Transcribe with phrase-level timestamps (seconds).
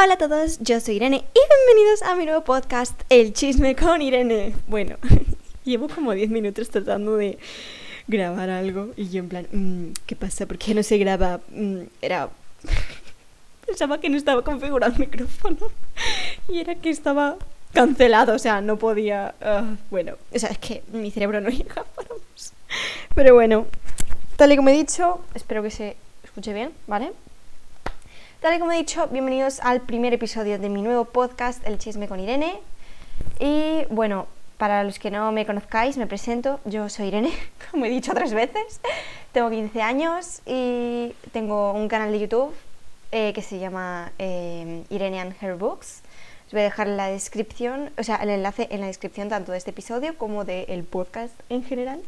[0.00, 4.00] Hola a todos, yo soy Irene y bienvenidos a mi nuevo podcast, El Chisme con
[4.00, 4.54] Irene.
[4.68, 4.96] Bueno,
[5.64, 7.36] llevo como 10 minutos tratando de
[8.06, 10.46] grabar algo y yo en plan, mm, ¿qué pasa?
[10.46, 11.40] ¿Por qué no se graba?
[11.50, 12.28] Mm, era...
[13.66, 15.68] Pensaba que no estaba configurado el micrófono
[16.46, 17.36] y era que estaba
[17.72, 19.34] cancelado, o sea, no podía...
[19.40, 22.52] ah, bueno, o sea, es que mi cerebro no llega para más.
[23.16, 23.66] Pero bueno,
[24.36, 27.10] tal y como he dicho, espero que se escuche bien, ¿vale?
[28.40, 32.06] Tal y como he dicho, bienvenidos al primer episodio de mi nuevo podcast, El Chisme
[32.06, 32.60] con Irene.
[33.40, 36.60] Y bueno, para los que no me conozcáis, me presento.
[36.64, 37.32] Yo soy Irene,
[37.72, 38.80] como he dicho tres veces.
[39.32, 42.54] Tengo 15 años y tengo un canal de YouTube
[43.10, 46.02] eh, que se llama eh, Irene and Books.
[46.46, 49.58] Os voy a dejar la descripción, o sea, el enlace en la descripción tanto de
[49.58, 52.00] este episodio como del podcast en general.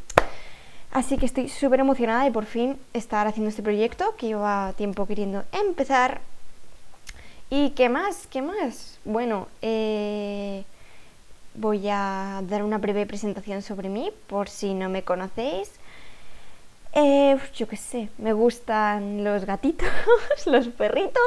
[0.92, 5.06] Así que estoy súper emocionada de por fin estar haciendo este proyecto que lleva tiempo
[5.06, 6.20] queriendo empezar.
[7.48, 8.26] ¿Y qué más?
[8.26, 8.98] ¿Qué más?
[9.04, 10.64] Bueno, eh,
[11.54, 15.70] voy a dar una breve presentación sobre mí por si no me conocéis.
[16.92, 19.88] Eh, yo qué sé, me gustan los gatitos,
[20.46, 21.22] los perritos.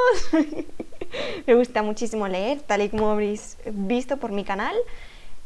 [1.47, 4.75] me gusta muchísimo leer, tal y como habréis visto por mi canal.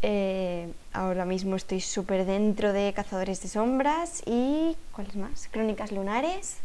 [0.03, 4.75] Eh, ahora mismo estoy súper dentro de Cazadores de Sombras y.
[4.91, 5.47] ¿Cuáles más?
[5.51, 6.57] Crónicas Lunares.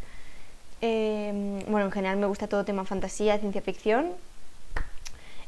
[0.81, 4.13] Eh, bueno, en general me gusta todo tema fantasía, ciencia ficción.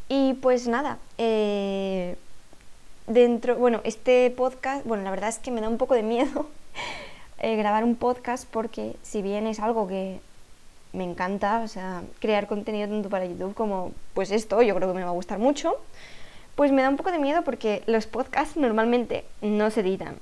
[0.08, 2.16] Y pues nada, eh,
[3.06, 3.56] dentro.
[3.56, 4.86] Bueno, este podcast.
[4.86, 6.48] Bueno, la verdad es que me da un poco de miedo
[7.38, 10.20] eh, grabar un podcast porque, si bien es algo que
[10.92, 14.94] me encanta, o sea, crear contenido tanto para YouTube como pues esto, yo creo que
[14.94, 15.76] me va a gustar mucho.
[16.54, 20.16] Pues me da un poco de miedo porque los podcasts normalmente no se editan.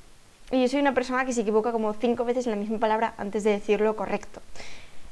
[0.51, 3.15] Y yo soy una persona que se equivoca como cinco veces en la misma palabra
[3.19, 4.41] antes de decirlo correcto.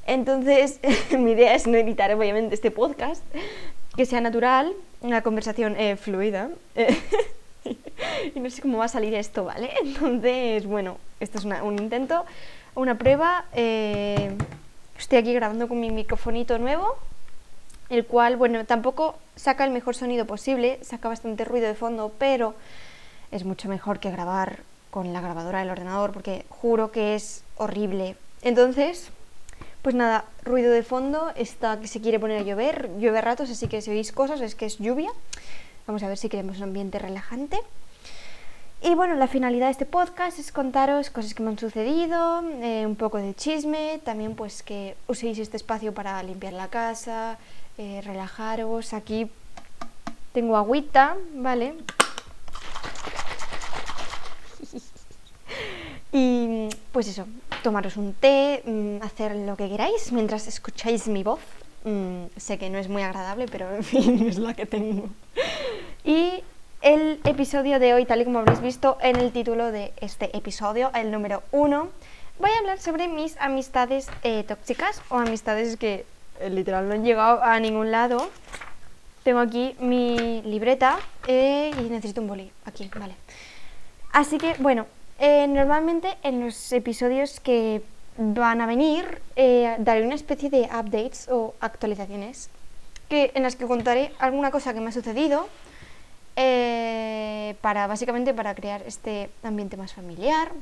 [0.07, 0.81] Entonces,
[1.19, 3.23] mi idea es no editar obviamente este podcast,
[3.97, 6.51] que sea natural, una conversación eh, fluida.
[8.35, 9.71] y no sé cómo va a salir esto, ¿vale?
[9.83, 12.25] Entonces, bueno, esto es un intento,
[12.75, 13.45] una prueba.
[13.55, 14.37] eh,
[14.99, 16.99] estoy aquí grabando con mi microfonito nuevo
[17.91, 22.55] el cual, bueno, tampoco saca el mejor sonido posible, saca bastante ruido de fondo, pero
[23.33, 28.17] es mucho mejor que grabar con la grabadora del ordenador, porque juro que es horrible.
[28.43, 29.11] Entonces,
[29.83, 33.67] pues nada, ruido de fondo, está que se quiere poner a llover, llueve ratos, así
[33.67, 35.11] que si oís cosas es que es lluvia.
[35.87, 37.59] Vamos a ver si queremos un ambiente relajante.
[38.83, 42.87] Y bueno, la finalidad de este podcast es contaros cosas que me han sucedido, eh,
[42.87, 47.37] un poco de chisme, también pues que uséis este espacio para limpiar la casa,
[47.79, 48.93] eh, relajaros.
[48.93, 49.31] Aquí
[50.33, 51.75] tengo agüita, ¿vale?
[56.13, 57.25] Y pues eso,
[57.63, 61.39] tomaros un té, mm, hacer lo que queráis mientras escucháis mi voz.
[61.85, 65.09] Mm, sé que no es muy agradable, pero en fin, es la que tengo.
[66.05, 66.43] Y
[66.83, 70.91] el episodio de hoy, tal y como habréis visto en el título de este episodio,
[70.95, 71.89] el número uno,
[72.39, 76.07] voy a hablar sobre mis amistades eh, tóxicas o amistades que
[76.49, 78.31] literal no han llegado a ningún lado.
[79.23, 82.51] Tengo aquí mi libreta eh, y necesito un boli.
[82.65, 83.15] Aquí, vale.
[84.13, 84.87] Así que, bueno,
[85.19, 87.83] eh, normalmente en los episodios que
[88.17, 92.51] van a venir eh, daré una especie de updates o actualizaciones
[93.09, 95.47] que, en las que contaré alguna cosa que me ha sucedido
[96.37, 100.53] eh, para básicamente para crear este ambiente más familiar,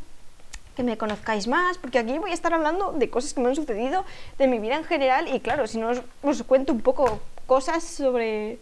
[0.79, 3.57] que me conozcáis más, porque aquí voy a estar hablando de cosas que me han
[3.57, 4.05] sucedido,
[4.39, 5.91] de mi vida en general, y claro, si no
[6.23, 7.19] os, cuento un poco
[7.49, 8.61] cosas sobre,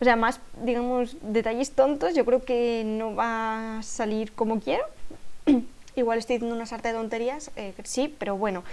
[0.00, 4.82] o sea, más, digamos, detalles tontos, yo creo que no va a salir como quiero.
[5.94, 8.64] Igual estoy diciendo una sarta de tonterías, eh, sí, pero bueno.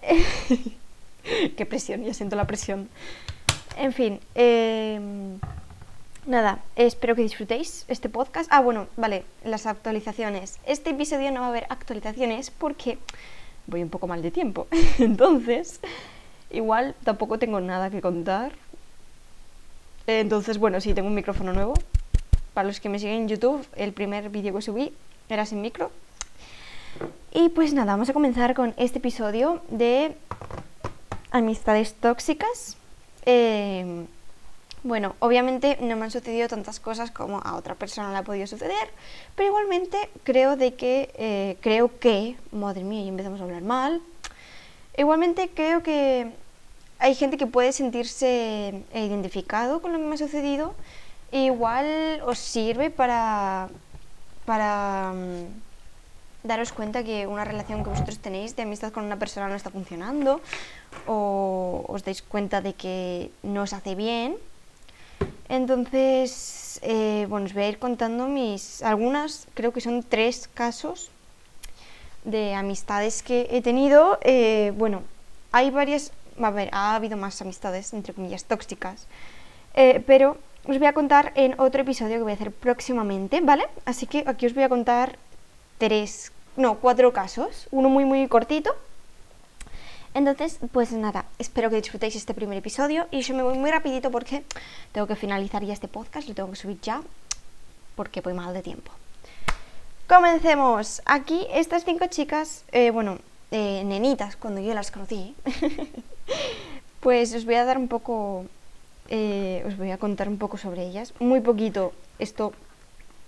[1.58, 2.88] Qué presión, ya siento la presión.
[3.76, 4.98] En fin, eh,
[6.26, 8.48] nada, espero que disfrutéis este podcast.
[8.52, 10.58] Ah, bueno, vale, las actualizaciones.
[10.66, 12.98] Este episodio no va a haber actualizaciones porque
[13.66, 14.66] voy un poco mal de tiempo.
[14.98, 15.80] Entonces,
[16.50, 18.52] igual tampoco tengo nada que contar.
[20.06, 21.74] Entonces, bueno, sí, tengo un micrófono nuevo.
[22.52, 24.92] Para los que me siguen en YouTube, el primer vídeo que subí
[25.28, 25.90] era sin micro.
[27.32, 30.16] Y pues nada, vamos a comenzar con este episodio de
[31.32, 32.76] amistades tóxicas.
[33.26, 34.06] Eh,
[34.84, 38.46] bueno, obviamente no me han sucedido tantas cosas como a otra persona le ha podido
[38.46, 38.90] suceder,
[39.34, 44.02] pero igualmente creo de que, eh, creo que, madre mía, ya empezamos a hablar mal,
[44.98, 46.30] igualmente creo que
[46.98, 50.74] hay gente que puede sentirse eh, identificado con lo que me ha sucedido,
[51.32, 53.70] e igual os sirve para,
[54.44, 59.48] para, mm, daros cuenta que una relación que vosotros tenéis de amistad con una persona
[59.48, 60.42] no está funcionando
[61.06, 64.36] o os dais cuenta de que no os hace bien.
[65.48, 71.10] Entonces, eh, bueno, os voy a ir contando mis, algunas, creo que son tres casos
[72.24, 74.18] de amistades que he tenido.
[74.22, 75.02] Eh, bueno,
[75.52, 79.06] hay varias, a ver, ha habido más amistades, entre comillas, tóxicas,
[79.74, 83.66] eh, pero os voy a contar en otro episodio que voy a hacer próximamente, ¿vale?
[83.84, 85.18] Así que aquí os voy a contar
[85.76, 88.74] tres, no, cuatro casos, uno muy, muy cortito.
[90.14, 94.12] Entonces, pues nada, espero que disfrutéis este primer episodio y yo me voy muy rapidito
[94.12, 94.44] porque
[94.92, 97.02] tengo que finalizar ya este podcast, lo tengo que subir ya
[97.96, 98.92] porque voy mal de tiempo.
[100.08, 101.02] Comencemos.
[101.04, 103.18] Aquí estas cinco chicas, eh, bueno,
[103.50, 105.34] eh, nenitas, cuando yo las conocí,
[107.00, 108.44] pues os voy a dar un poco,
[109.08, 111.12] eh, os voy a contar un poco sobre ellas.
[111.18, 112.52] Muy poquito, esto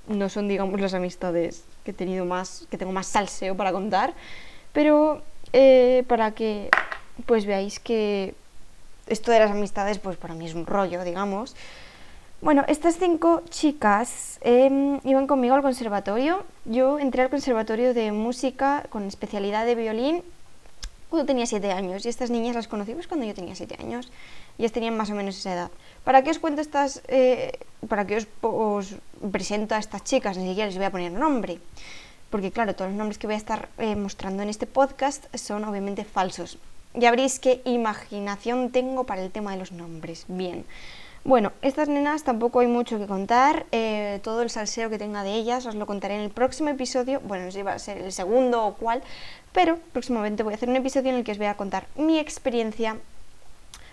[0.07, 4.15] no son, digamos, las amistades que he tenido más, que tengo más salseo para contar,
[4.73, 5.23] pero
[6.07, 6.71] para que,
[7.27, 8.35] pues veáis que
[9.07, 11.55] esto de las amistades, pues para mí es un rollo, digamos.
[12.43, 16.45] Bueno, estas cinco chicas em, iban conmigo al conservatorio.
[16.67, 20.23] Yo entré al conservatorio de música con especialidad de violín
[21.09, 24.13] cuando tenía siete años y estas niñas las conocí pues, cuando yo tenía siete años.
[24.59, 25.71] Ellas tenían más o menos esa edad.
[26.05, 27.59] ¿Para qué os cuento estas, eh,
[27.89, 28.97] para qué os,
[29.33, 30.37] presento a estas chicas?
[30.37, 31.59] Ni siquiera les voy a poner nombre.
[32.31, 35.65] Porque claro, todos los nombres que voy a estar eh, mostrando en este podcast son
[35.65, 36.59] obviamente falsos.
[36.95, 40.25] Ya veréis qué imaginación tengo para el tema de los nombres.
[40.29, 40.65] Bien.
[41.27, 45.35] Bueno, estas nenas tampoco hay mucho que contar, eh, todo el salseo que tenga de
[45.35, 47.99] ellas os lo contaré en el próximo episodio, bueno, no sé si va a ser
[47.99, 49.03] el segundo o cuál,
[49.53, 52.21] pero próximamente voy a hacer un episodio en el que os voy a contar mi
[52.21, 52.97] experiencia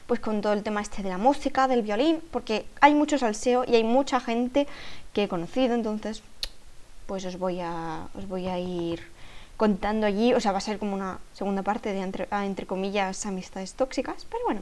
[0.05, 3.63] pues con todo el tema este de la música, del violín, porque hay mucho salseo
[3.65, 4.67] y hay mucha gente
[5.11, 6.21] que he conocido, entonces
[7.05, 9.01] pues os voy a, os voy a ir
[9.57, 13.25] contando allí, o sea, va a ser como una segunda parte de entre, entre comillas
[13.25, 14.61] amistades tóxicas, pero bueno,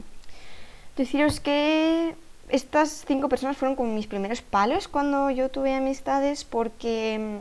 [0.97, 2.15] deciros que
[2.49, 7.39] estas cinco personas fueron como mis primeros palos cuando yo tuve amistades porque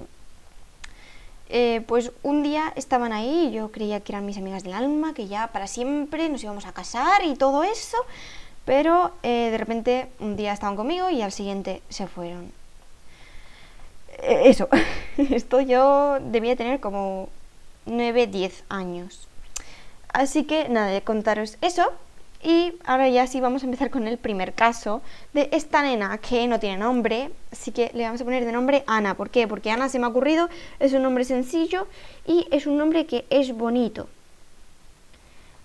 [1.49, 5.27] eh, pues un día estaban ahí, yo creía que eran mis amigas del alma, que
[5.27, 7.97] ya para siempre nos íbamos a casar y todo eso,
[8.65, 12.60] pero eh, de repente un día estaban conmigo y al siguiente se fueron.
[14.23, 14.69] Eh, eso,
[15.19, 17.29] esto yo debía tener como
[17.87, 19.29] 9, 10 años.
[20.13, 21.93] Así que nada, de contaros eso,
[22.43, 25.03] y ahora ya sí vamos a empezar con el primer caso
[25.35, 28.83] de esta nena que no tiene nombre, así que le vamos a poner de nombre
[28.87, 29.15] Ana.
[29.15, 29.47] ¿Por qué?
[29.47, 31.87] Porque Ana se me ha ocurrido, es un nombre sencillo
[32.27, 34.09] y es un nombre que es bonito.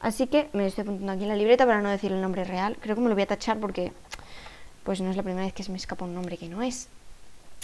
[0.02, 2.78] Así que me estoy apuntando aquí en la libreta para no decir el nombre real.
[2.82, 3.94] Creo que me lo voy a tachar porque
[4.84, 6.90] pues no es la primera vez que se me escapa un nombre que no es.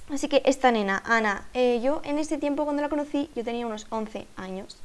[0.09, 3.65] Así que esta nena, Ana, eh, yo en este tiempo cuando la conocí yo tenía
[3.65, 4.77] unos 11 años.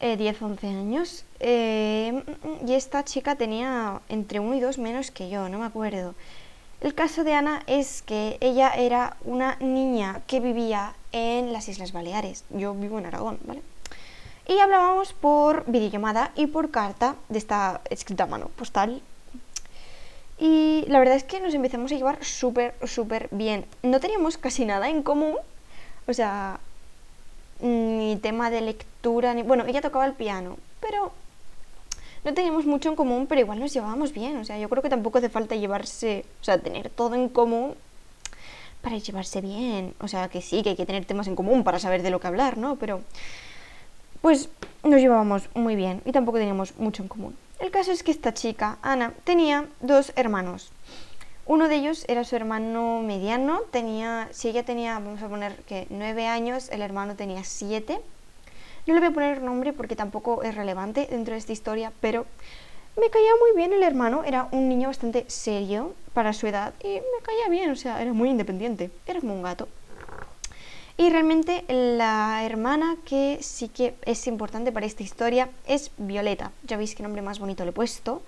[0.00, 1.24] 10, eh, 11 años.
[1.40, 2.22] Eh,
[2.66, 6.14] y esta chica tenía entre 1 y 2 menos que yo, no me acuerdo.
[6.80, 11.92] El caso de Ana es que ella era una niña que vivía en las Islas
[11.92, 12.44] Baleares.
[12.50, 13.62] Yo vivo en Aragón, ¿vale?
[14.46, 19.00] Y hablábamos por videollamada y por carta de esta escrita a mano postal.
[20.38, 23.64] Y la verdad es que nos empezamos a llevar súper, súper bien.
[23.82, 25.36] No teníamos casi nada en común.
[26.06, 26.58] O sea,
[27.60, 29.42] ni tema de lectura, ni...
[29.42, 31.12] Bueno, ella tocaba el piano, pero
[32.24, 34.36] no teníamos mucho en común, pero igual nos llevábamos bien.
[34.38, 37.74] O sea, yo creo que tampoco hace falta llevarse, o sea, tener todo en común
[38.82, 39.94] para llevarse bien.
[40.00, 42.20] O sea, que sí, que hay que tener temas en común para saber de lo
[42.20, 42.76] que hablar, ¿no?
[42.76, 43.02] Pero,
[44.20, 44.48] pues
[44.82, 47.36] nos llevábamos muy bien y tampoco teníamos mucho en común.
[47.64, 50.70] El caso es que esta chica, Ana, tenía dos hermanos.
[51.46, 55.86] Uno de ellos era su hermano mediano, tenía, si ella tenía, vamos a poner que
[55.88, 58.02] nueve años, el hermano tenía siete.
[58.86, 62.26] No le voy a poner nombre porque tampoco es relevante dentro de esta historia, pero
[63.00, 66.88] me caía muy bien el hermano, era un niño bastante serio para su edad y
[66.88, 69.68] me caía bien, o sea, era muy independiente, era como un gato.
[70.96, 76.52] Y realmente la hermana que sí que es importante para esta historia es Violeta.
[76.62, 78.22] Ya veis qué nombre más bonito le he puesto.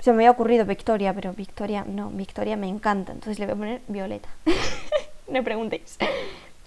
[0.00, 3.56] Se me había ocurrido Victoria, pero Victoria no, Victoria me encanta, entonces le voy a
[3.56, 4.28] poner Violeta.
[5.28, 5.96] no preguntéis.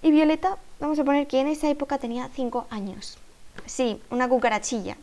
[0.02, 3.16] Y Violeta, vamos a poner que en esa época tenía 5 años.
[3.64, 4.96] Sí, una cucarachilla.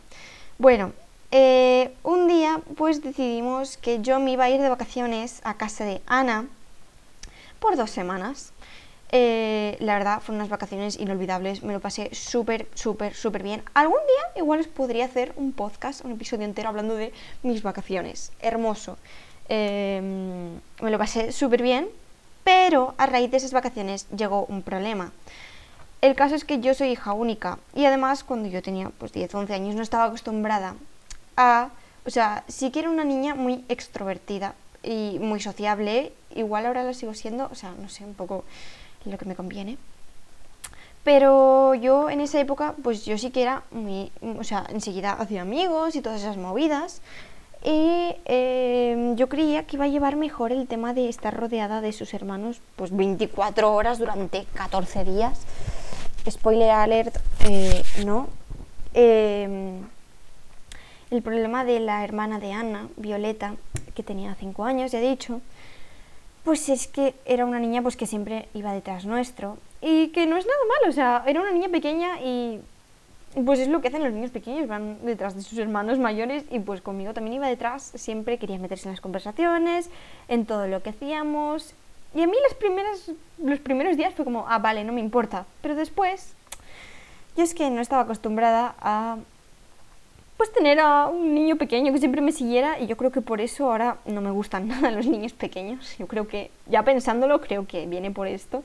[0.57, 0.91] Bueno,
[1.31, 5.85] eh, un día pues decidimos que yo me iba a ir de vacaciones a casa
[5.85, 6.47] de Ana
[7.59, 8.53] por dos semanas.
[9.11, 13.63] Eh, la verdad, fueron unas vacaciones inolvidables, me lo pasé súper, súper, súper bien.
[13.73, 18.31] Algún día igual podría hacer un podcast, un episodio entero hablando de mis vacaciones.
[18.39, 18.97] Hermoso.
[19.47, 21.87] Em, me lo pasé súper bien,
[22.43, 25.11] pero a raíz de esas vacaciones llegó un problema.
[26.01, 29.33] el caso es que yo soy hija única y además cuando yo tenía pues 10,
[29.33, 30.75] 11 años no estaba acostumbrada
[31.35, 31.69] a,
[32.05, 36.93] o sea, sí que era una niña muy extrovertida y muy sociable, igual ahora lo
[36.93, 38.43] sigo siendo, o sea, no sé, un poco
[39.05, 39.77] lo que me conviene.
[41.03, 45.43] Pero yo en esa época, pues yo sí que era muy, o sea, enseguida hacía
[45.43, 47.01] amigos y todas esas movidas.
[47.63, 51.93] Y em, yo creía que iba a llevar mejor el tema de estar rodeada de
[51.93, 55.41] sus hermanos, pues 24 horas durante 14 días.
[56.29, 57.15] Spoiler alert,
[57.47, 58.27] eh, no.
[58.93, 59.81] Em,
[61.11, 63.55] el problema de la hermana de Ana, Violeta,
[63.93, 65.41] que tenía 5 años, ya he dicho,
[66.45, 70.37] pues es que era una niña pues que siempre iba detrás nuestro y que no
[70.37, 72.61] es nada malo, o sea, era una niña pequeña y
[73.43, 76.59] pues es lo que hacen los niños pequeños, van detrás de sus hermanos mayores y
[76.59, 79.89] pues conmigo también iba detrás, siempre quería meterse en las conversaciones,
[80.29, 81.73] en todo lo que hacíamos.
[82.13, 83.11] Y a mí las primeras,
[83.43, 85.45] los primeros días fue como, ah, vale, no me importa.
[85.61, 86.33] Pero después,
[87.35, 89.17] yo es que no estaba acostumbrada a
[90.37, 93.41] pues tener a un niño pequeño que siempre me siguiera y yo creo que por
[93.41, 95.97] eso ahora no me gustan nada los niños pequeños.
[95.97, 98.63] Yo creo que, ya pensándolo, creo que viene por esto.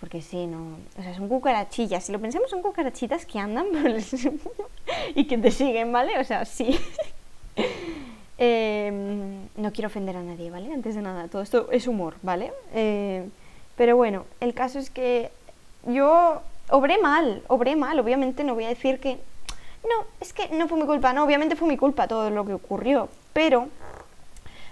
[0.00, 0.78] Porque sí, no.
[0.98, 2.04] O sea, son cucarachillas.
[2.04, 3.66] Si lo pensamos, son cucarachitas que andan
[5.14, 6.18] y que te siguen, ¿vale?
[6.18, 6.78] O sea, sí.
[8.42, 10.72] Em, no quiero ofender a nadie, ¿vale?
[10.72, 12.54] Antes de nada, todo esto es humor, ¿vale?
[12.72, 13.28] Eh,
[13.76, 15.30] pero bueno, el caso es que
[15.86, 16.40] yo
[16.70, 18.00] obré mal, obré mal.
[18.00, 19.18] Obviamente no voy a decir que.
[19.84, 22.54] No, es que no fue mi culpa, no, obviamente fue mi culpa todo lo que
[22.54, 23.08] ocurrió.
[23.32, 23.68] Pero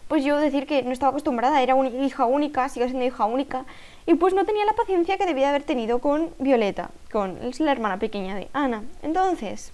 [0.08, 3.66] pues yo decir que no estaba acostumbrada, era una hija única, sigo siendo hija única,
[4.06, 7.98] y pues no tenía la paciencia que debía haber tenido con Violeta, con la hermana
[7.98, 8.84] pequeña de Ana.
[9.02, 9.70] Entonces,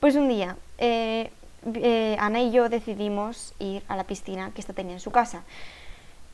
[0.00, 1.30] pues un día, eh,
[1.74, 5.42] eh, Ana y yo decidimos ir a la piscina que esta tenía en su casa.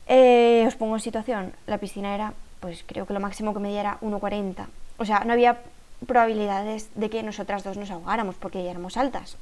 [0.07, 3.81] Eh, os pongo en situación, la piscina era, pues creo que lo máximo que medía
[3.81, 4.67] era 1,40.
[4.97, 5.59] O sea, no había
[6.05, 9.37] probabilidades de que nosotras dos nos ahogáramos porque ya éramos altas.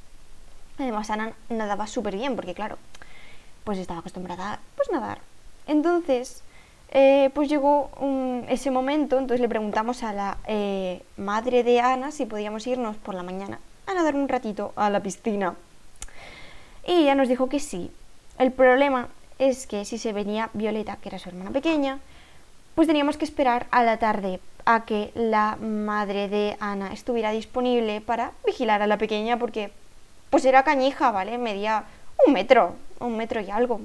[0.78, 2.78] Además, Ana nadaba súper bien porque, claro,
[3.64, 5.18] pues estaba acostumbrada a pues, nadar.
[5.66, 6.42] Entonces,
[6.90, 7.90] eh, pues llegó
[8.48, 13.14] ese momento, entonces le preguntamos a la eh, madre de Ana si podíamos irnos por
[13.14, 15.54] la mañana a nadar un ratito a la piscina.
[16.86, 17.90] Y ella nos dijo que sí.
[18.38, 19.08] El problema
[19.38, 21.98] es que si se venía Violeta, que era su hermana pequeña,
[22.74, 28.00] pues teníamos que esperar a la tarde a que la madre de Ana estuviera disponible
[28.00, 29.70] para vigilar a la pequeña porque
[30.28, 31.38] pues era cañija, ¿vale?
[31.38, 31.84] Medía
[32.26, 33.80] un metro, un metro y algo.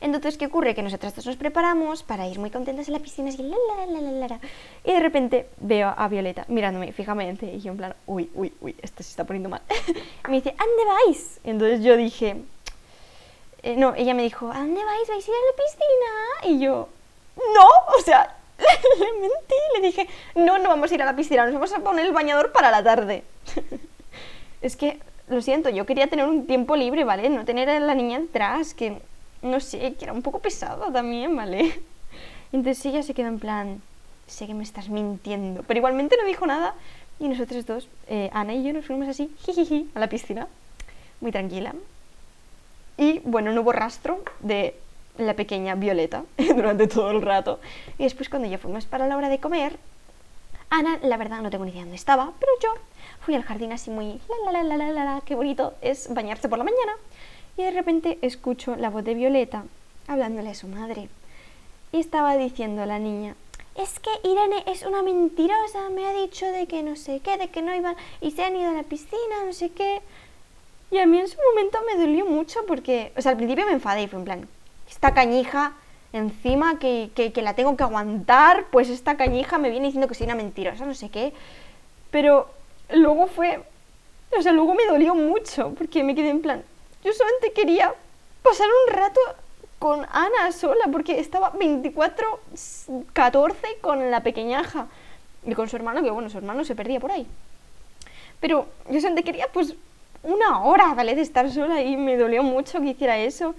[0.00, 0.74] Entonces, ¿qué ocurre?
[0.74, 4.28] Que nosotras nos preparamos para ir muy contentas en la piscina y, la, la, la,
[4.28, 4.40] la,
[4.84, 8.74] y de repente veo a Violeta mirándome fijamente y yo en plan, uy, uy, uy,
[8.80, 9.60] esto se está poniendo mal.
[10.28, 11.40] me dice, ¿a dónde vais?
[11.44, 12.36] Entonces yo dije,
[13.62, 15.08] eh, no, ella me dijo, ¿a dónde vais?
[15.08, 16.54] ¿Vais a ir a la piscina?
[16.54, 16.88] Y yo,
[17.36, 18.36] no, o sea,
[18.98, 21.80] le mentí, le dije, no, no vamos a ir a la piscina, nos vamos a
[21.80, 23.24] poner el bañador para la tarde.
[24.62, 24.98] es que
[25.28, 27.28] lo siento, yo quería tener un tiempo libre, ¿vale?
[27.28, 29.00] No tener a la niña detrás, que
[29.42, 31.80] no sé, que era un poco pesada también, ¿vale?
[32.52, 33.82] Entonces ella se quedó en plan,
[34.26, 36.74] sé que me estás mintiendo, pero igualmente no dijo nada
[37.18, 40.48] y nosotros dos, eh, Ana y yo, nos fuimos así, jijiji, a la piscina,
[41.20, 41.74] muy tranquila.
[42.96, 44.74] Y bueno, no hubo rastro de
[45.22, 47.60] la pequeña Violeta durante todo el rato.
[47.98, 49.78] Y después cuando ya fuimos para la hora de comer,
[50.70, 52.74] Ana, la verdad no tengo ni idea dónde estaba, pero yo
[53.20, 56.48] fui al jardín así muy la la la la la la, qué bonito es bañarse
[56.48, 56.92] por la mañana.
[57.56, 59.64] Y de repente escucho la voz de Violeta
[60.06, 61.08] hablándole a su madre.
[61.92, 63.34] Y estaba diciendo a la niña,
[63.74, 67.48] es que Irene es una mentirosa, me ha dicho de que no sé qué, de
[67.48, 70.00] que no iban y se han ido a la piscina, no sé qué.
[70.90, 73.72] Y a mí en su momento me dolió mucho porque, o sea, al principio me
[73.72, 74.48] enfadé y fue en plan,
[74.90, 75.72] esta cañija
[76.12, 80.26] encima que, que, la tengo que aguantar, pues esta cañija me viene diciendo que soy
[80.26, 81.32] una mentirosa, no sé qué.
[82.10, 82.50] Pero
[82.92, 83.62] luego fue,
[84.36, 86.62] o sea, luego me dolió mucho porque me quedé en plan,
[87.04, 87.94] yo solamente quería
[88.42, 89.20] pasar un rato
[89.78, 94.88] con Ana sola porque estaba 24-14 con la pequeñaja
[95.46, 97.26] y con su hermano, que bueno, su hermano se perdía por ahí.
[98.40, 99.74] Pero yo solamente quería pues
[100.22, 101.14] una hora, ¿vale?
[101.14, 103.54] De estar sola y me dolió mucho que hiciera eso.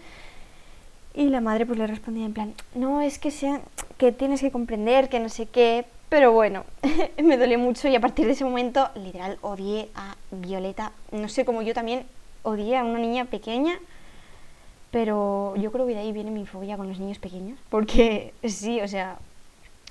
[1.14, 3.62] Y la madre pues le respondía en plan, no, es que, sea,
[3.98, 5.86] que tienes que comprender, que no sé qué.
[6.10, 6.66] Pero bueno,
[7.24, 10.92] me dolió mucho y a partir de ese momento, literal, odié a Violeta.
[11.12, 12.06] No sé cómo yo también
[12.44, 13.80] odié a una niña pequeña,
[14.92, 17.60] pero yo creo que de ahí viene mi fobia con los niños pequeños.
[17.70, 19.20] Porque sí, o sea,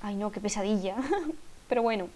[0.03, 0.97] ay no, qué pesadilla.
[1.69, 2.09] pero bueno.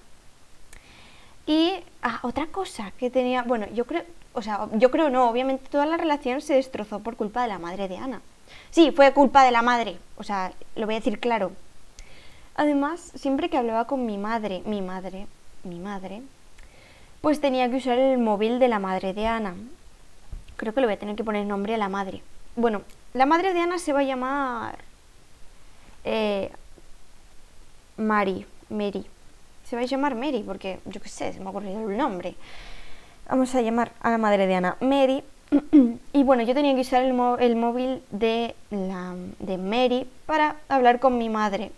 [1.46, 5.68] Y ah, otra cosa que tenía, bueno, yo creo, o sea, yo creo no, obviamente
[5.68, 8.22] toda la relación se destrozó por culpa de la madre de Ana.
[8.70, 11.52] Sí, fue culpa de la madre, o sea, lo voy a decir claro.
[12.56, 15.26] Además, siempre que hablaba con mi madre, mi madre,
[15.64, 16.22] mi madre,
[17.20, 19.54] pues tenía que usar el móvil de la madre de Ana.
[20.56, 22.22] Creo que le voy a tener que poner nombre a la madre.
[22.54, 22.82] Bueno,
[23.12, 24.78] la madre de Ana se va a llamar
[26.04, 26.52] eh,
[27.96, 29.06] Mari, Mary.
[29.64, 32.36] Se va a llamar Mary porque yo qué sé, se me ha ocurrido el nombre.
[33.28, 35.24] Vamos a llamar a la madre de Ana Mary.
[36.12, 41.00] Y bueno, yo tenía que usar el, el móvil de, la, de Mary para hablar
[41.00, 41.72] con mi madre.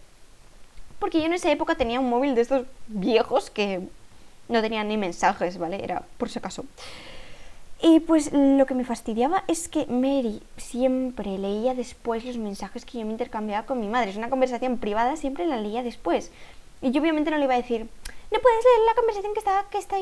[0.98, 3.86] Porque yo en esa época tenía un móvil de estos viejos que
[4.48, 5.82] no tenían ni mensajes, ¿vale?
[5.82, 6.64] Era por si acaso.
[7.82, 12.98] Y pues lo que me fastidiaba es que Mary siempre leía después los mensajes que
[12.98, 14.10] yo me intercambiaba con mi madre.
[14.10, 16.30] Es una conversación privada, siempre la leía después.
[16.80, 19.64] Y yo obviamente no le iba a decir, no puedes leer la conversación que está,
[19.70, 19.96] que está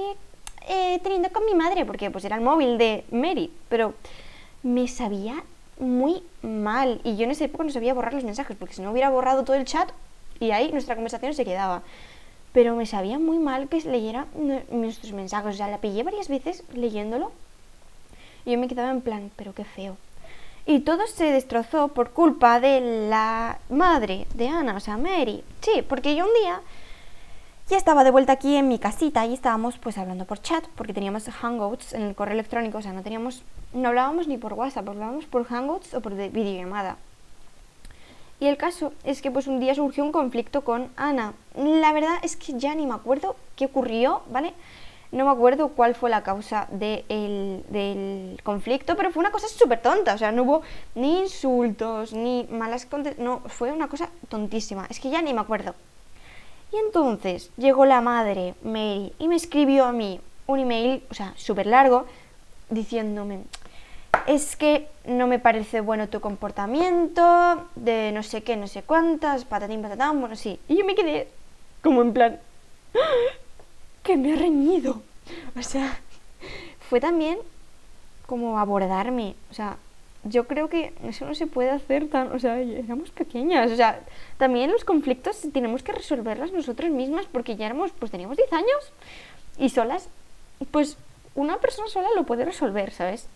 [0.68, 3.50] eh, teniendo con mi madre, porque pues era el móvil de Mary.
[3.68, 3.94] Pero
[4.62, 5.44] me sabía
[5.78, 7.00] muy mal.
[7.04, 9.44] Y yo en esa época no sabía borrar los mensajes, porque si no hubiera borrado
[9.44, 9.90] todo el chat
[10.40, 11.82] y ahí nuestra conversación se quedaba.
[12.52, 14.26] Pero me sabía muy mal que leyera
[14.70, 15.54] nuestros mensajes.
[15.54, 17.32] O sea, la pillé varias veces leyéndolo
[18.44, 19.96] y yo me quedaba en plan, pero qué feo.
[20.66, 25.44] Y todo se destrozó por culpa de la madre de Ana, o sea, Mary.
[25.60, 26.60] Sí, porque yo un día
[27.76, 31.28] estaba de vuelta aquí en mi casita y estábamos pues hablando por chat, porque teníamos
[31.28, 35.26] Hangouts en el correo electrónico, o sea, no teníamos, no hablábamos ni por WhatsApp, hablábamos
[35.26, 36.96] por Hangouts o por videollamada.
[38.40, 41.34] Y el caso es que pues un día surgió un conflicto con Ana.
[41.56, 44.52] La verdad es que ya ni me acuerdo qué ocurrió, ¿vale?
[45.12, 50.14] No me acuerdo cuál fue la causa del conflicto, pero fue una cosa súper tonta.
[50.14, 50.62] O sea, no hubo
[50.96, 52.88] ni insultos, ni malas...
[53.18, 54.86] No, fue una cosa tontísima.
[54.90, 55.74] Es que ya ni me acuerdo.
[56.74, 61.32] Y entonces llegó la madre, Mary, y me escribió a mí un email, o sea,
[61.36, 62.06] súper largo,
[62.68, 63.44] diciéndome,
[64.26, 69.44] es que no me parece bueno tu comportamiento, de no sé qué, no sé cuántas,
[69.44, 70.58] patatín, patatán, bueno, sí.
[70.66, 71.28] Y yo me quedé
[71.80, 72.40] como en plan,
[74.02, 75.00] que me ha reñido.
[75.56, 76.00] O sea,
[76.90, 77.38] fue también
[78.26, 79.36] como abordarme.
[79.48, 79.76] O sea,
[80.24, 84.00] yo creo que eso no se puede hacer tan, o sea, éramos pequeñas, o sea,
[84.38, 88.92] también los conflictos tenemos que resolverlos nosotros mismas porque ya éramos, pues teníamos 10 años
[89.58, 90.08] y solas,
[90.70, 90.96] pues
[91.34, 93.28] una persona sola lo puede resolver, ¿sabes?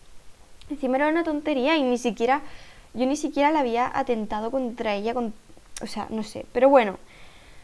[0.70, 2.42] Encima era una tontería y ni siquiera,
[2.94, 5.34] yo ni siquiera la había atentado contra ella, con,
[5.82, 6.98] o sea, no sé, pero bueno,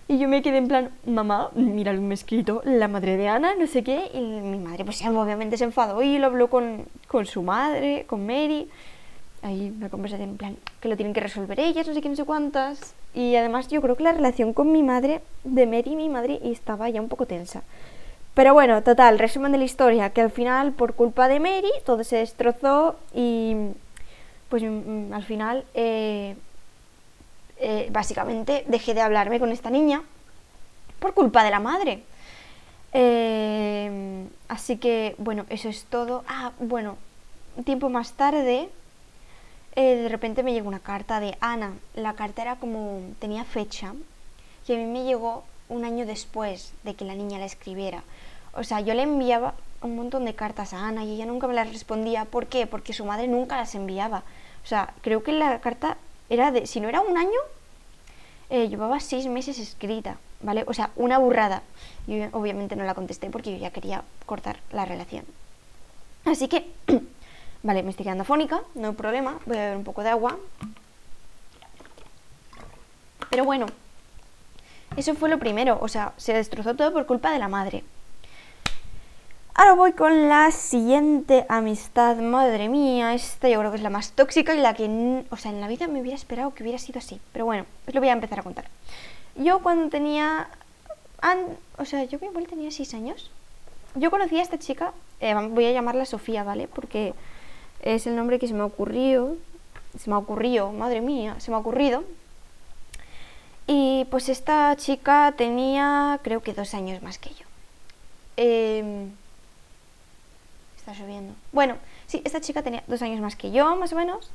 [0.07, 3.17] y yo me quedé en plan, mamá, mira lo que me he escrito, la madre
[3.17, 4.11] de Ana, no sé qué.
[4.13, 8.27] Y mi madre, pues obviamente se enfadó y lo habló con, con su madre, con
[8.27, 8.69] Mary.
[9.45, 12.17] Ahí una conversación en plan, que lo tienen que resolver ellas, no sé qué, no
[12.17, 12.95] sé cuántas.
[13.15, 16.41] Y además yo creo que la relación con mi madre, de Mary y mi madre,
[16.43, 17.63] estaba ya un poco tensa.
[18.33, 22.03] Pero bueno, total, resumen de la historia, que al final, por culpa de Mary, todo
[22.03, 23.55] se destrozó y
[24.49, 26.37] pues mm, al final eh,
[27.59, 30.03] eh, básicamente dejé de hablarme con esta niña
[30.99, 32.03] por culpa de la madre.
[32.93, 36.25] Eh, así que, bueno, eso es todo.
[36.27, 36.97] Ah, bueno,
[37.65, 38.69] tiempo más tarde,
[39.77, 41.75] eh, de repente me llegó una carta de Ana.
[41.95, 43.95] La carta era como, tenía fecha,
[44.67, 48.03] y a mí me llegó un año después de que la niña la escribiera.
[48.53, 51.55] O sea, yo le enviaba un montón de cartas a Ana y ella nunca me
[51.55, 52.25] las respondía.
[52.25, 52.67] ¿Por qué?
[52.67, 54.23] Porque su madre nunca las enviaba.
[54.65, 55.99] O sea, creo que la carta
[56.31, 57.39] era de, si no era un año,
[58.51, 60.65] eh, llevaba seis meses escrita, ¿vale?
[60.67, 61.63] O sea, una burrada.
[62.07, 65.25] Yo obviamente no la contesté porque yo ya quería cortar la relación.
[66.25, 66.71] Así que,
[67.65, 70.39] vale, me estoy quedando fónica, no hay problema, voy a beber un poco de agua.
[73.31, 73.67] Pero bueno,
[74.97, 77.83] eso fue lo primero, o sea, se destrozó todo por culpa de la madre.
[79.57, 82.17] Ahora voy con la siguiente amistad.
[82.17, 85.53] Madre mía, esta yo creo que es la más tóxica y la que, o sea,
[85.53, 87.21] en la vida me hubiera esperado que hubiera sido así.
[87.33, 88.65] Pero bueno, os lo voy a empezar a contar.
[89.37, 90.49] Yo cuando tenía,
[91.79, 93.31] o sea, yo igual tenía 6 años.
[93.95, 96.67] Yo conocí a esta chica, eh, voy a llamarla Sofía, ¿vale?
[96.67, 97.15] Porque
[97.85, 99.37] es el nombre que se me ocurrió,
[99.99, 102.03] se me ocurrió, madre mía, se me ha ocurrido.
[103.67, 107.47] Y pues esta chica tenía, creo que dos años más que yo.
[108.37, 109.09] Eh,
[110.87, 111.33] Está lloviendo.
[111.51, 114.31] Bueno, sí, esta chica tenía dos años más que yo, más o menos.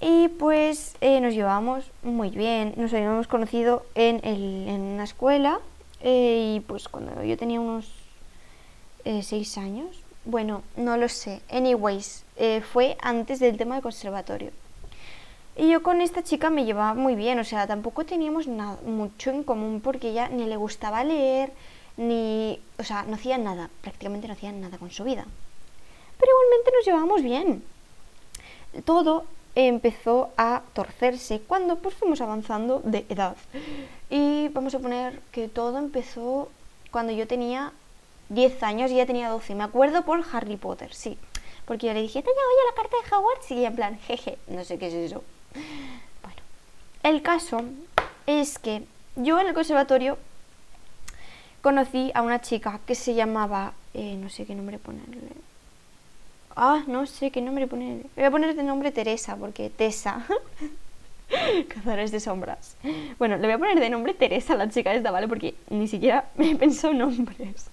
[0.00, 2.72] Y pues eh, nos llevábamos muy bien.
[2.78, 5.60] Nos habíamos conocido en, el, en una escuela.
[6.00, 7.92] Eh, y pues cuando yo tenía unos
[9.04, 10.00] eh, seis años.
[10.26, 11.40] Bueno, no lo sé.
[11.50, 12.24] Anyways,
[12.70, 14.50] fue antes del tema del conservatorio.
[15.56, 19.30] Y yo con esta chica me llevaba muy bien, o sea, tampoco teníamos nada, mucho
[19.30, 21.50] en común porque ella ni le gustaba leer,
[21.96, 25.24] ni, o sea, no hacía nada, prácticamente no hacía nada con su vida
[26.18, 27.62] pero igualmente nos llevábamos bien.
[28.84, 33.36] Todo empezó a torcerse cuando pues fuimos avanzando de edad.
[34.10, 36.48] Y vamos a poner que todo empezó
[36.90, 37.72] cuando yo tenía
[38.28, 39.54] 10 años y ya tenía 12.
[39.54, 41.18] Me acuerdo por Harry Potter, sí.
[41.64, 44.38] Porque yo le dije, te llevo ya la carta de Hogwarts y en plan, jeje,
[44.46, 45.24] no sé qué es eso.
[46.22, 46.40] Bueno,
[47.02, 47.62] el caso
[48.26, 48.84] es que
[49.16, 50.18] yo en el conservatorio
[51.62, 55.32] conocí a una chica que se llamaba, eh, no sé qué nombre ponerle.
[56.54, 58.06] Ah, no sé qué nombre ponerle.
[58.14, 60.26] Voy a poner de nombre Teresa, porque Tessa.
[61.68, 62.76] Cazadores de sombras.
[63.18, 65.28] Bueno, le voy a poner de nombre Teresa la chica esta, ¿vale?
[65.28, 67.70] Porque ni siquiera me pensado nombres.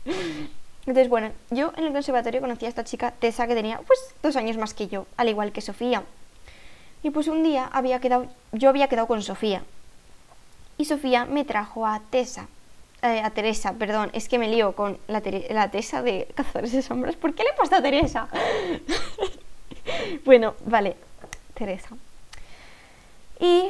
[0.86, 4.36] Entonces, bueno, yo en el conservatorio conocí a esta chica, Tessa, que tenía pues dos
[4.36, 6.04] años más que yo, al igual que Sofía.
[7.04, 9.64] Y pues un día había quedado, yo había quedado con Sofía.
[10.78, 12.48] Y Sofía me trajo a Tessa,
[13.02, 16.82] eh, a Teresa, perdón, es que me lío con la, la Tessa de Cazadores de
[16.82, 17.16] Sombras.
[17.16, 18.28] ¿Por qué le he puesto a Teresa?
[20.26, 20.98] bueno, vale,
[21.54, 21.90] Teresa.
[23.44, 23.66] Y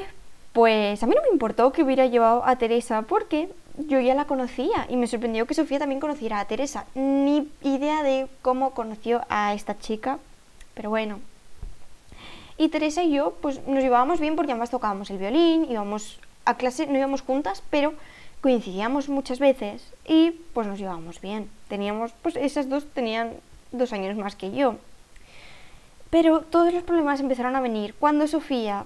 [0.53, 4.25] pues a mí no me importó que hubiera llevado a Teresa porque yo ya la
[4.25, 6.85] conocía y me sorprendió que Sofía también conociera a Teresa.
[6.93, 10.19] Ni idea de cómo conoció a esta chica,
[10.75, 11.19] pero bueno.
[12.59, 16.55] Y Teresa y yo pues nos llevábamos bien porque ambas tocábamos el violín, íbamos a
[16.55, 17.95] clase, no íbamos juntas, pero
[18.41, 21.49] coincidíamos muchas veces y pues nos llevábamos bien.
[21.67, 23.33] Teníamos, pues esas dos tenían
[23.71, 24.75] dos años más que yo.
[26.11, 28.85] Pero todos los problemas empezaron a venir cuando Sofía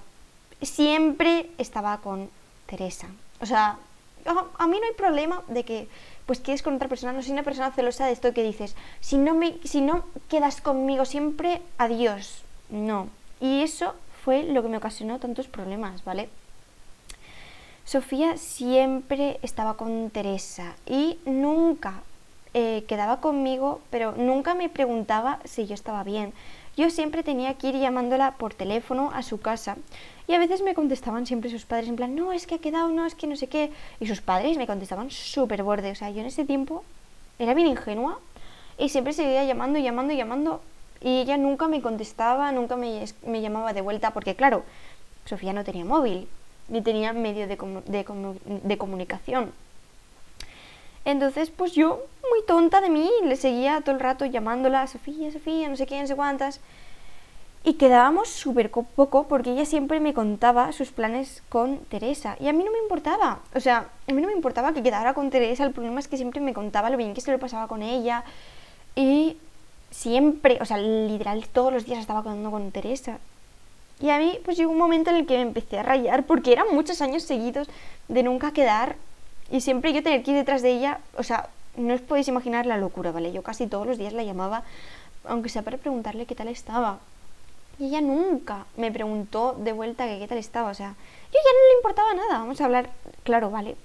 [0.62, 2.30] siempre estaba con
[2.66, 3.08] Teresa.
[3.42, 3.78] O sea,
[4.26, 5.88] a mí no hay problema de que
[6.26, 9.18] pues quieres con otra persona, no soy una persona celosa de esto que dices, si
[9.18, 12.44] no me si no quedas conmigo siempre, adiós.
[12.70, 13.08] No.
[13.40, 16.30] Y eso fue lo que me ocasionó tantos problemas, ¿vale?
[17.86, 22.02] Sofía siempre estaba con Teresa y nunca
[22.54, 26.34] eh, quedaba conmigo, pero nunca me preguntaba si yo estaba bien.
[26.76, 29.78] Yo siempre tenía que ir llamándola por teléfono a su casa
[30.28, 32.90] y a veces me contestaban siempre sus padres en plan, no, es que ha quedado,
[32.90, 33.72] no, es que no sé qué.
[34.00, 35.92] Y sus padres me contestaban súper borde.
[35.92, 36.84] O sea, yo en ese tiempo
[37.40, 38.20] era bien ingenua
[38.78, 40.62] y siempre seguía llamando y llamando y llamando
[41.00, 44.64] y ella nunca me contestaba, nunca me, me llamaba de vuelta porque claro,
[45.26, 46.28] Sofía no tenía móvil
[46.68, 47.58] ni tenía medio de,
[48.64, 49.54] de, comunicación.
[51.06, 55.70] Entonces, pues yo, muy tonta de mí, le seguía todo el rato llamándola, Sofía, Sofía,
[55.70, 56.60] no sé qué, no sé cuántas.
[57.68, 62.38] Y quedábamos súper poco porque ella siempre me contaba sus planes con Teresa.
[62.40, 63.40] Y a mí no me importaba.
[63.54, 65.66] O sea, a mí no me importaba que quedara con Teresa.
[65.66, 68.24] El problema es que siempre me contaba lo bien que se le pasaba con ella.
[68.96, 69.36] Y
[69.92, 73.18] siempre, o sea, literal todos los días estaba quedando con Teresa.
[74.00, 76.54] Y a mí pues llegó un momento en el que me empecé a rayar porque
[76.54, 77.68] eran muchos años seguidos
[78.08, 78.96] de nunca quedar
[79.52, 82.66] y siempre yo tener que ir detrás de ella, o sea, no os podéis imaginar
[82.66, 83.34] la locura, ¿vale?
[83.34, 84.64] Yo casi todos los días la llamaba,
[85.26, 87.00] aunque sea para preguntarle qué tal estaba.
[87.80, 90.96] Y ella nunca me preguntó de vuelta qué tal estaba, o sea,
[91.32, 92.90] yo ya no le importaba nada, vamos a hablar,
[93.24, 93.76] claro, vale.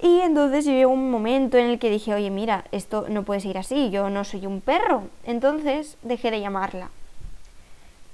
[0.00, 3.58] Y entonces llegó un momento en el que dije, oye, mira, esto no puede seguir
[3.58, 5.02] así, yo no soy un perro.
[5.24, 6.90] Entonces dejé de llamarla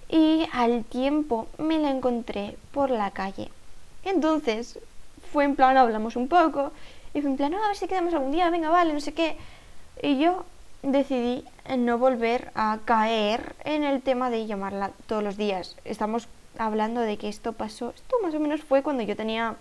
[0.08, 3.50] y al tiempo me la encontré por la calle.
[4.04, 4.78] Entonces
[5.32, 6.72] fue en plan, hablamos un poco
[7.14, 9.36] y fue en plan, a ver si quedamos algún día, venga, vale, no sé qué.
[10.02, 10.44] Y yo
[10.92, 11.44] decidí
[11.76, 15.76] no volver a caer en el tema de llamarla todos los días.
[15.84, 19.56] Estamos hablando de que esto pasó, esto más o menos fue cuando yo tenía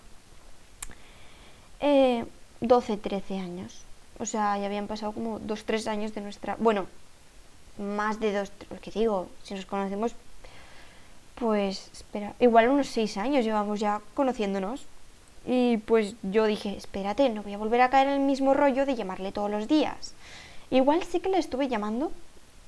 [1.79, 2.25] eh,
[2.61, 3.83] 12, 13 años.
[4.19, 6.55] O sea, ya habían pasado como 2, 3 años de nuestra...
[6.57, 6.85] Bueno,
[7.77, 10.15] más de 2, porque digo, si nos conocemos
[11.35, 14.85] pues, espera, igual unos seis años llevamos ya conociéndonos.
[15.45, 18.85] Y pues yo dije, espérate, no voy a volver a caer en el mismo rollo
[18.85, 20.14] de llamarle todos los días.
[20.69, 22.11] Igual sí que le estuve llamando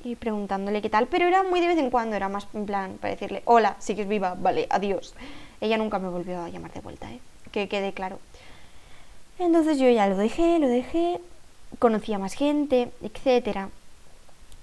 [0.03, 2.97] y preguntándole qué tal, pero era muy de vez en cuando, era más en plan
[3.01, 5.13] para decirle, hola, sigues viva, vale, adiós.
[5.59, 7.19] Ella nunca me volvió a llamar de vuelta, ¿eh?
[7.51, 8.19] que quede claro.
[9.39, 11.19] Entonces yo ya lo dejé, lo dejé,
[11.79, 13.69] conocía más gente, etcétera.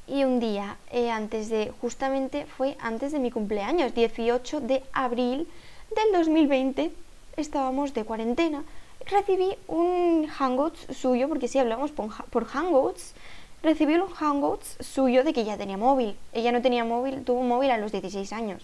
[0.07, 5.49] Y un día, eh, antes de, justamente fue antes de mi cumpleaños, 18 de abril
[5.95, 6.93] del 2020,
[7.37, 8.65] estábamos de cuarentena,
[9.07, 13.15] recibí un Hangouts suyo, porque si hablamos por, Hangouts,
[13.63, 16.17] recibí un Hangouts suyo de que ya tenía móvil.
[16.33, 18.63] Ella no tenía móvil, tuvo móvil a los 16 años.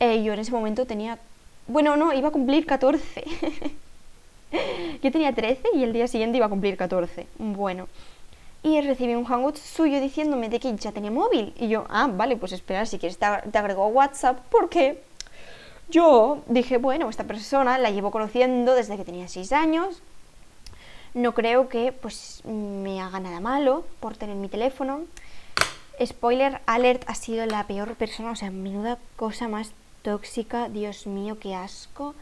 [0.00, 1.18] Eh, yo en ese momento tenía,
[1.66, 3.24] bueno, no, iba a cumplir 14.
[5.02, 7.26] yo tenía 13 y el día siguiente iba a cumplir 14.
[7.38, 7.88] Bueno
[8.62, 11.54] y recibí un hangout suyo diciéndome de que ya tenía móvil.
[11.58, 15.02] Y yo, ah, vale, pues espera, si quieres te, agrego a WhatsApp porque
[15.90, 20.02] yo dije, bueno, esta persona la llevo conociendo desde que tenía 6 años.
[21.14, 25.04] No creo que pues me haga nada malo por tener mi teléfono.
[26.04, 29.72] spoiler alert, ha sido la peor persona, o sea, menuda cosa más
[30.02, 32.14] tóxica, Dios mío, qué asco.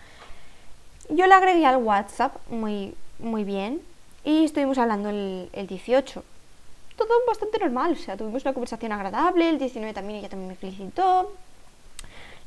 [1.10, 3.82] Yo la agregué al WhatsApp muy, muy bien
[4.24, 6.24] y estuvimos hablando el, el 18.
[6.96, 10.56] Todo bastante normal, o sea, tuvimos una conversación agradable, el 19 también ella también me
[10.56, 11.32] felicitó.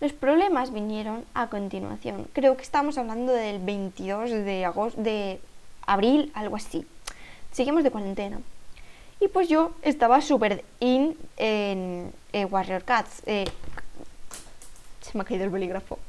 [0.01, 2.27] Los problemas vinieron a continuación.
[2.31, 5.41] Creo que estamos hablando del 22 de agosto, de
[5.85, 6.88] abril, algo así.
[7.51, 8.39] Seguimos de cuarentena.
[9.19, 13.23] Y pues yo estaba súper in en eh, Warrior Cats.
[13.25, 13.45] Eh,
[15.01, 15.99] se me ha caído el bolígrafo.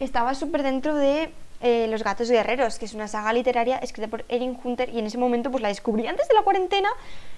[0.00, 4.24] Estaba súper dentro de eh, Los Gatos Guerreros, que es una saga literaria escrita por
[4.28, 6.88] Erin Hunter y en ese momento pues la descubrí antes de la cuarentena,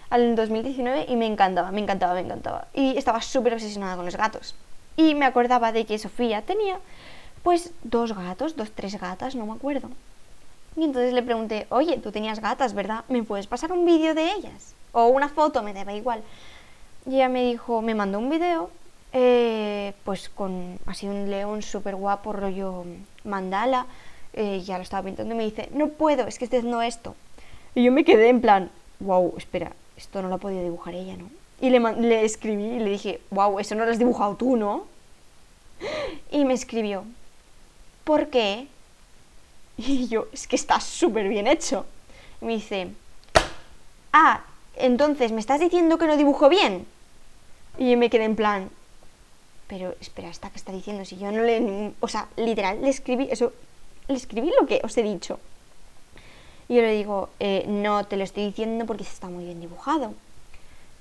[0.08, 2.68] al 2019, y me encantaba, me encantaba, me encantaba.
[2.72, 4.54] Y estaba súper obsesionada con los gatos.
[4.96, 6.78] Y me acordaba de que Sofía tenía
[7.42, 9.90] pues dos gatos, dos, tres gatas, no me acuerdo.
[10.76, 13.04] Y entonces le pregunté, oye, tú tenías gatas, ¿verdad?
[13.08, 14.74] ¿Me puedes pasar un vídeo de ellas?
[14.92, 16.22] O una foto, me daba igual.
[17.06, 18.70] Y ella me dijo, me mandó un vídeo,
[19.12, 22.84] eh, pues con así un león súper guapo, rollo
[23.24, 23.86] mandala,
[24.32, 27.14] eh, ya lo estaba pintando y me dice, no puedo, es que estoy haciendo esto.
[27.74, 31.16] Y yo me quedé en plan, wow, espera, esto no lo ha podido dibujar ella,
[31.16, 31.28] ¿no?
[31.62, 34.84] Y le, le escribí y le dije, wow, eso no lo has dibujado tú, ¿no?
[36.30, 37.04] Y me escribió,
[38.04, 38.68] ¿por qué?
[39.78, 41.86] Y yo, es que está súper bien hecho.
[42.40, 42.88] Me dice,
[44.12, 44.42] ah,
[44.76, 46.86] entonces, ¿me estás diciendo que no dibujo bien?
[47.78, 48.68] Y me quedé en plan,
[49.68, 51.04] pero espera, ¿esta qué está diciendo?
[51.04, 51.92] Si yo no le...
[52.00, 53.52] O sea, literal, le escribí eso,
[54.08, 55.38] le escribí lo que os he dicho.
[56.68, 60.14] Y yo le digo, eh, no, te lo estoy diciendo porque está muy bien dibujado.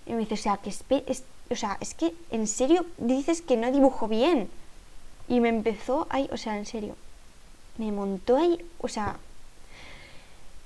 [0.06, 3.58] Y me dice, o sea, que es, o sea, es que en serio dices que
[3.58, 4.50] no dibujo bien.
[5.28, 6.96] Y me empezó ahí, o sea, en serio,
[7.78, 9.18] me montó ahí, o sea,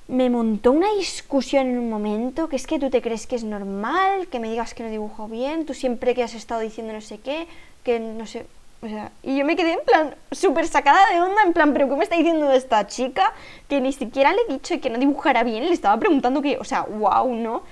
[0.07, 3.43] me montó una discusión en un momento, que es que tú te crees que es
[3.43, 7.01] normal, que me digas que no dibujo bien, tú siempre que has estado diciendo no
[7.01, 7.47] sé qué,
[7.83, 8.45] que no sé,
[8.81, 11.89] o sea, y yo me quedé en plan súper sacada de onda, en plan, pero
[11.89, 13.33] ¿qué me está diciendo esta chica?
[13.67, 16.63] Que ni siquiera le he dicho que no dibujara bien, le estaba preguntando que, o
[16.63, 17.63] sea, wow, ¿no?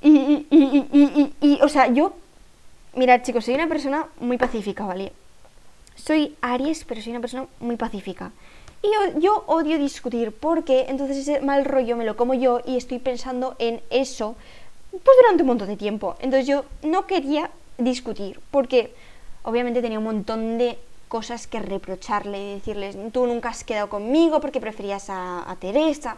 [0.00, 2.14] Y, y, y, y, o sea, yo,
[2.94, 5.12] mirad chicos, soy una persona muy pacífica, ¿vale?
[5.94, 8.32] Soy Aries, pero soy una persona muy pacífica.
[8.82, 12.98] Y yo, odio discutir porque entonces ese mal rollo me lo como yo y estoy
[12.98, 14.36] pensando en eso
[14.90, 16.16] pues durante un montón de tiempo.
[16.20, 18.92] Entonces yo no quería discutir porque
[19.42, 20.78] obviamente tenía un montón de
[21.08, 26.16] cosas que reprocharle y decirles, tú nunca has quedado conmigo porque preferías a, Teresa.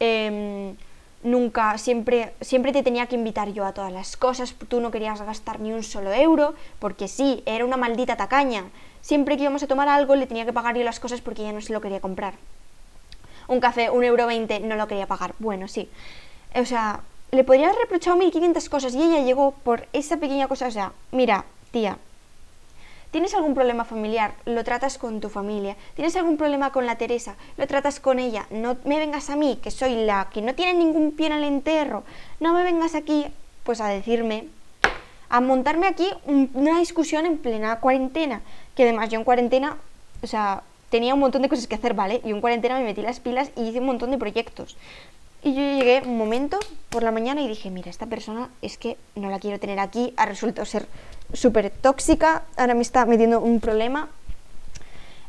[0.00, 0.74] Em,
[1.22, 5.20] nunca, siempre, siempre te tenía que invitar yo a todas las cosas, tú no querías
[5.22, 8.64] gastar ni un solo euro, porque sí, era una maldita tacaña.
[9.00, 11.52] Siempre que íbamos a tomar algo le tenía que pagar yo las cosas porque ella
[11.52, 12.34] no se lo quería comprar.
[13.48, 15.34] Un café, un euro veinte, no lo quería pagar.
[15.38, 15.88] Bueno, sí.
[16.54, 17.00] O sea,
[17.32, 20.68] le podrías reprochar 1500 cosas y ella llegó por esa pequeña cosa.
[20.68, 21.98] O sea, mira, tía,
[23.12, 24.32] ¿Tienes algún problema familiar?
[24.46, 25.76] Lo tratas con tu familia.
[25.94, 27.36] ¿Tienes algún problema con la Teresa?
[27.58, 28.46] Lo tratas con ella.
[28.48, 31.44] No me vengas a mí, que soy la que no tiene ningún pie en el
[31.44, 32.04] entierro.
[32.40, 33.26] No me vengas aquí,
[33.64, 34.46] pues a decirme,
[35.28, 38.40] a montarme aquí una discusión en plena cuarentena.
[38.74, 39.76] Que además yo en cuarentena,
[40.22, 42.22] o sea, tenía un montón de cosas que hacer, ¿vale?
[42.24, 44.78] Y en cuarentena me metí las pilas y hice un montón de proyectos.
[45.44, 48.96] Y yo llegué un momento por la mañana y dije, mira, esta persona es que
[49.16, 50.86] no la quiero tener aquí, ha resultado ser
[51.32, 54.08] súper tóxica, ahora me está metiendo un problema,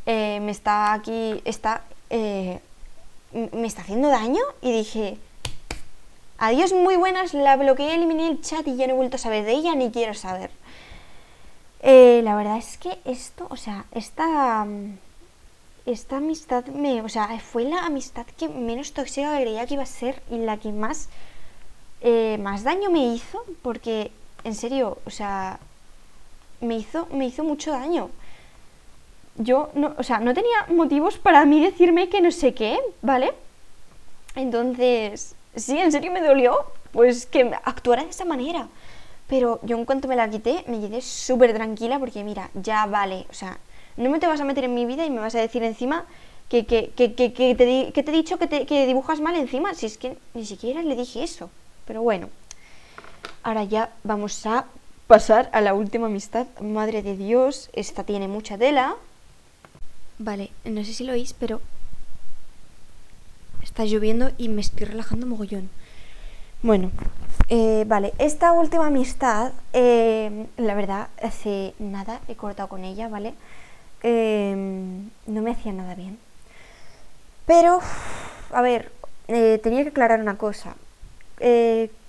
[0.05, 2.59] eh, me está aquí, está, eh,
[3.31, 5.17] me está haciendo daño y dije,
[6.37, 9.45] adiós muy buenas, la bloqueé, eliminé el chat y ya no he vuelto a saber
[9.45, 10.51] de ella ni quiero saber.
[11.79, 14.67] Eh, la verdad es que esto, o sea, esta,
[15.85, 19.87] esta amistad me, o sea, fue la amistad que menos tóxica creía que iba a
[19.87, 21.09] ser y la que más,
[22.39, 24.11] más daño me hizo, porque
[24.43, 25.59] en serio, o sea,
[26.61, 28.09] me hizo, me hizo mucho daño.
[29.35, 33.33] Yo, no, o sea, no tenía motivos para mí decirme que no sé qué, ¿vale?
[34.35, 38.67] Entonces, sí, en serio me dolió, pues que actuara de esa manera.
[39.27, 43.25] Pero yo en cuanto me la quité, me quedé súper tranquila porque mira, ya vale,
[43.29, 43.57] o sea,
[43.97, 46.05] no me te vas a meter en mi vida y me vas a decir encima
[46.49, 49.73] que, que, que, que, te, que te, he dicho que, te, que dibujas mal encima,
[49.73, 51.49] si es que ni siquiera le dije eso.
[51.85, 52.29] Pero bueno,
[53.43, 54.65] ahora ya vamos a
[55.07, 56.47] pasar a la última amistad.
[56.61, 58.95] Madre de Dios, esta tiene mucha tela.
[60.19, 61.61] Vale, no sé si lo oís, pero
[63.61, 65.69] está lloviendo y me estoy relajando mogollón.
[66.61, 66.91] Bueno,
[67.49, 73.33] eh, vale, esta última amistad, eh, la verdad, hace nada he cortado con ella, ¿vale?
[74.03, 74.55] Eh,
[75.27, 76.17] no me hacía nada bien.
[77.45, 77.79] Pero,
[78.51, 78.91] a ver,
[79.27, 80.75] tenía que aclarar una cosa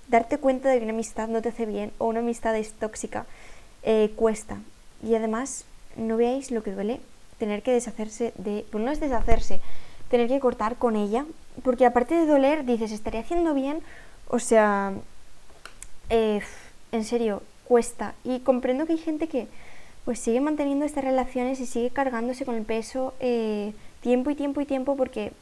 [0.09, 3.26] darte cuenta de que una amistad no te hace bien o una amistad es tóxica
[3.83, 4.59] eh, cuesta.
[5.02, 5.64] Y además,
[5.96, 7.00] no veáis lo que duele
[7.38, 8.64] tener que deshacerse de...
[8.70, 9.61] Pues no es deshacerse,
[10.11, 11.26] tener que cortar con ella,
[11.62, 13.80] porque aparte de doler, dices, ¿estaría haciendo bien?
[14.28, 14.92] O sea,
[16.11, 16.40] eh,
[16.92, 18.14] en serio, cuesta.
[18.24, 19.48] Y comprendo que hay gente que
[20.04, 24.60] pues sigue manteniendo estas relaciones y sigue cargándose con el peso eh, tiempo y tiempo
[24.60, 25.32] y tiempo porque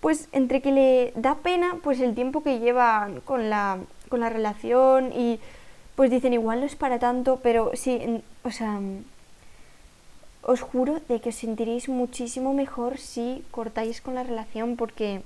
[0.00, 4.28] pues entre que le da pena pues el tiempo que lleva con la, con la
[4.28, 5.40] relación y
[5.96, 8.78] pues dicen igual no es para tanto, pero sí, o sea,
[10.42, 15.22] os juro de que os sentiréis muchísimo mejor si cortáis con la relación porque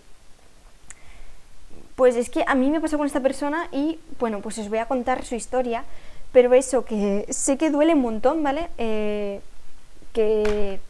[1.94, 4.78] pues es que a mí me pasó con esta persona y bueno, pues os voy
[4.78, 5.84] a contar su historia,
[6.32, 8.70] pero eso que sé que duele un montón, ¿vale?
[8.78, 9.40] Eh,
[10.12, 10.80] que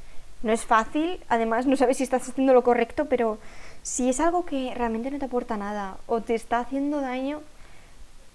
[0.42, 3.38] no es fácil, además no sabes si estás haciendo lo correcto, pero
[3.83, 7.40] si es algo que realmente no te aporta nada o te está haciendo daño,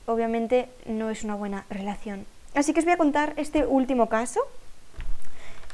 [0.06, 2.26] obviamente no es una buena relación.
[2.54, 4.42] Así que os voy a contar este último caso.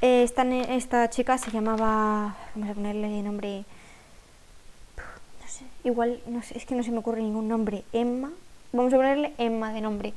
[0.02, 3.64] Eh, esta, esta, chica se llamaba, vamos a ponerle nombre,
[5.42, 8.30] no sé, igual, no sé, es que no se me ocurre ningún nombre, Emma,
[8.74, 10.14] vamos a ponerle Emma de nombre.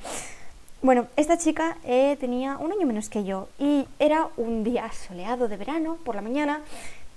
[0.82, 5.48] Bueno, esta chica eh, tenía un año menos que yo y era un día soleado
[5.48, 6.60] de verano por la mañana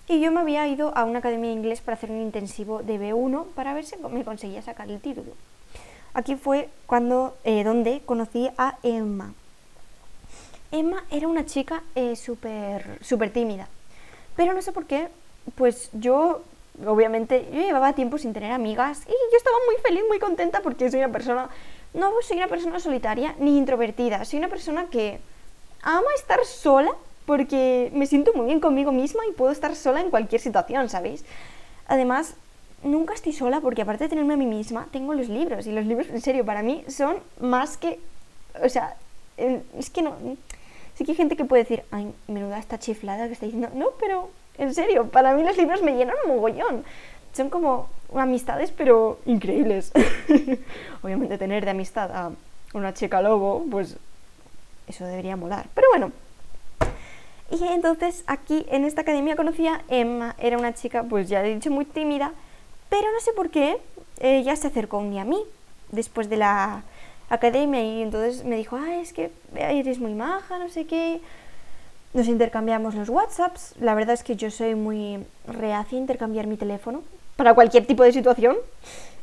[0.07, 2.97] y yo me había ido a una academia de inglés para hacer un intensivo de
[2.97, 5.33] B1 para ver si me conseguía sacar el título.
[6.13, 9.33] Aquí fue cuando, eh, donde conocí a Emma.
[10.71, 13.67] Emma era una chica eh, súper tímida,
[14.37, 15.09] pero no sé por qué,
[15.55, 16.43] pues yo,
[16.85, 20.89] obviamente, yo llevaba tiempo sin tener amigas y yo estaba muy feliz, muy contenta porque
[20.89, 21.49] soy una persona,
[21.93, 25.19] no soy una persona solitaria ni introvertida, soy una persona que
[25.81, 26.91] ama estar sola
[27.25, 31.23] porque me siento muy bien conmigo misma y puedo estar sola en cualquier situación, ¿sabéis?
[31.87, 32.35] Además,
[32.83, 35.85] nunca estoy sola porque aparte de tenerme a mí misma, tengo los libros y los
[35.85, 37.99] libros, en serio, para mí son más que...
[38.63, 38.95] O sea,
[39.37, 40.15] es que no...
[40.95, 43.69] Sí que hay gente que puede decir, ay, menuda esta chiflada que está diciendo.
[43.73, 46.83] No, pero en serio, para mí los libros me llenan un mogollón.
[47.33, 49.91] Son como amistades, pero increíbles.
[51.03, 52.31] Obviamente tener de amistad a
[52.73, 53.97] una chica lobo, pues
[54.87, 55.67] eso debería molar.
[55.73, 56.11] Pero bueno,
[57.51, 61.53] y entonces aquí en esta academia conocí a Emma, era una chica, pues ya he
[61.53, 62.33] dicho, muy tímida,
[62.89, 63.77] pero no sé por qué
[64.19, 65.43] ella se acercó ni a mí
[65.91, 66.83] después de la
[67.29, 71.21] academia y entonces me dijo, ah, es que eres muy maja, no sé qué.
[72.13, 73.75] Nos intercambiamos los WhatsApps.
[73.79, 77.03] La verdad es que yo soy muy reacia a intercambiar mi teléfono
[77.39, 78.57] para cualquier tipo de situación.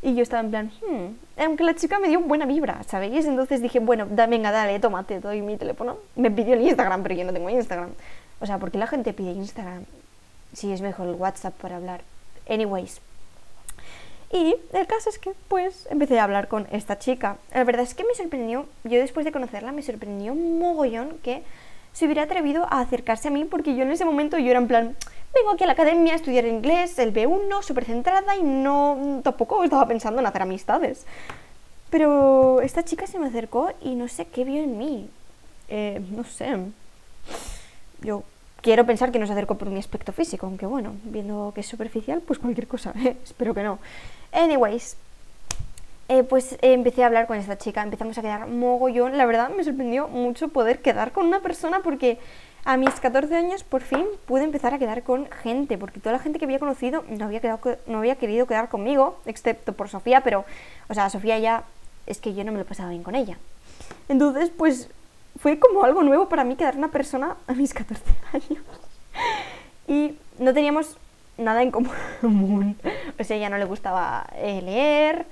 [0.01, 3.27] Y yo estaba en plan, hmm", aunque la chica me dio buena vibra, ¿sabéis?
[3.27, 5.99] Entonces dije, bueno, da, venga, dale, tómate, te doy mi teléfono.
[6.15, 7.91] Me pidió el Instagram, pero yo no tengo Instagram.
[8.41, 9.85] O sea, ¿por qué la gente pide Instagram
[10.55, 12.01] si es mejor el WhatsApp para hablar?
[12.49, 13.03] Anyways.
[14.33, 17.37] Y el caso es que, pues, empecé a hablar con esta chica.
[17.53, 21.43] La verdad es que me sorprendió, yo después de conocerla, me sorprendió un mogollón que
[21.93, 24.69] se hubiera atrevido a acercarse a mí porque yo en ese momento yo era en
[24.69, 24.97] plan,
[25.35, 29.63] vengo aquí a la academia a estudiar inglés, el B1, súper centrada y no, tampoco
[29.65, 31.07] estaba pensando en hacer amistades.
[31.91, 35.09] Pero esta chica se me acercó y no sé qué vio en mí.
[35.69, 36.57] Eh, no sé.
[38.03, 38.25] Yo
[38.61, 41.67] quiero pensar que no se acercó por mi aspecto físico, aunque bueno, viendo que es
[41.67, 42.93] superficial, pues cualquier cosa.
[43.25, 43.79] Espero que no.
[44.33, 44.97] Anyways,
[46.09, 49.17] eh, pues eh, empecé a hablar con esta chica, empezamos a quedar mogollón.
[49.17, 52.19] La verdad me sorprendió mucho poder quedar con una persona porque
[52.67, 56.19] a mis 14 años por fin pude empezar a quedar con gente, porque toda la
[56.19, 60.45] gente que había conocido no había, querido quedar conmigo, excepto por Sofía, pero,
[60.89, 61.63] o sea, Sofía ya
[62.07, 63.39] es que yo no me lo pasaba bien con ella.
[64.09, 64.91] Entonces, pues
[65.39, 68.03] fue como algo nuevo para mí quedar una persona a mis 14
[68.33, 68.65] años.
[69.87, 70.97] Y no teníamos
[71.39, 72.77] nada en común.
[73.21, 75.25] O sea, ella no le gustaba eh, leer,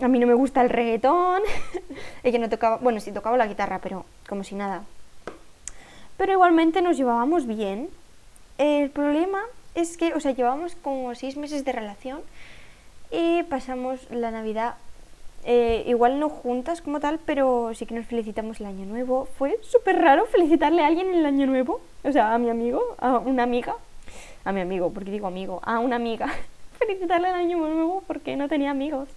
[0.00, 1.42] a mí no me gusta el reggaetón.
[2.22, 4.84] ella no tocaba, bueno, sí tocaba la guitarra, pero como si nada.
[6.16, 7.88] Pero igualmente nos llevábamos bien.
[8.58, 9.40] El problema
[9.74, 12.20] es que, o sea, llevábamos como seis meses de relación
[13.10, 14.76] y pasamos la Navidad
[15.48, 19.26] eh, igual no juntas como tal, pero sí que nos felicitamos el año nuevo.
[19.38, 22.82] Fue súper raro felicitarle a alguien en el año nuevo, o sea, a mi amigo,
[22.98, 23.76] a una amiga,
[24.44, 26.28] a mi amigo, porque digo amigo, a una amiga,
[26.80, 29.08] felicitarle el año nuevo porque no tenía amigos.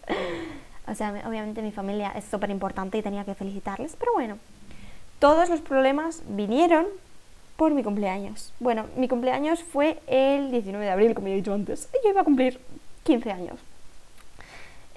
[0.88, 4.38] O sea, obviamente mi familia es súper importante y tenía que felicitarles, pero bueno,
[5.20, 6.88] todos los problemas vinieron
[7.58, 8.54] por mi cumpleaños.
[8.60, 12.12] Bueno, mi cumpleaños fue el 19 de abril, como ya he dicho antes, y yo
[12.12, 12.60] iba a cumplir
[13.04, 13.60] 15 años.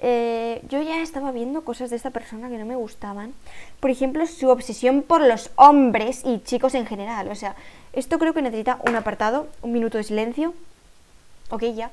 [0.05, 3.33] Eh, yo ya estaba viendo cosas de esta persona que no me gustaban.
[3.79, 7.29] Por ejemplo, su obsesión por los hombres y chicos en general.
[7.29, 7.55] O sea,
[7.93, 10.53] esto creo que necesita un apartado, un minuto de silencio.
[11.49, 11.89] Ok, ya.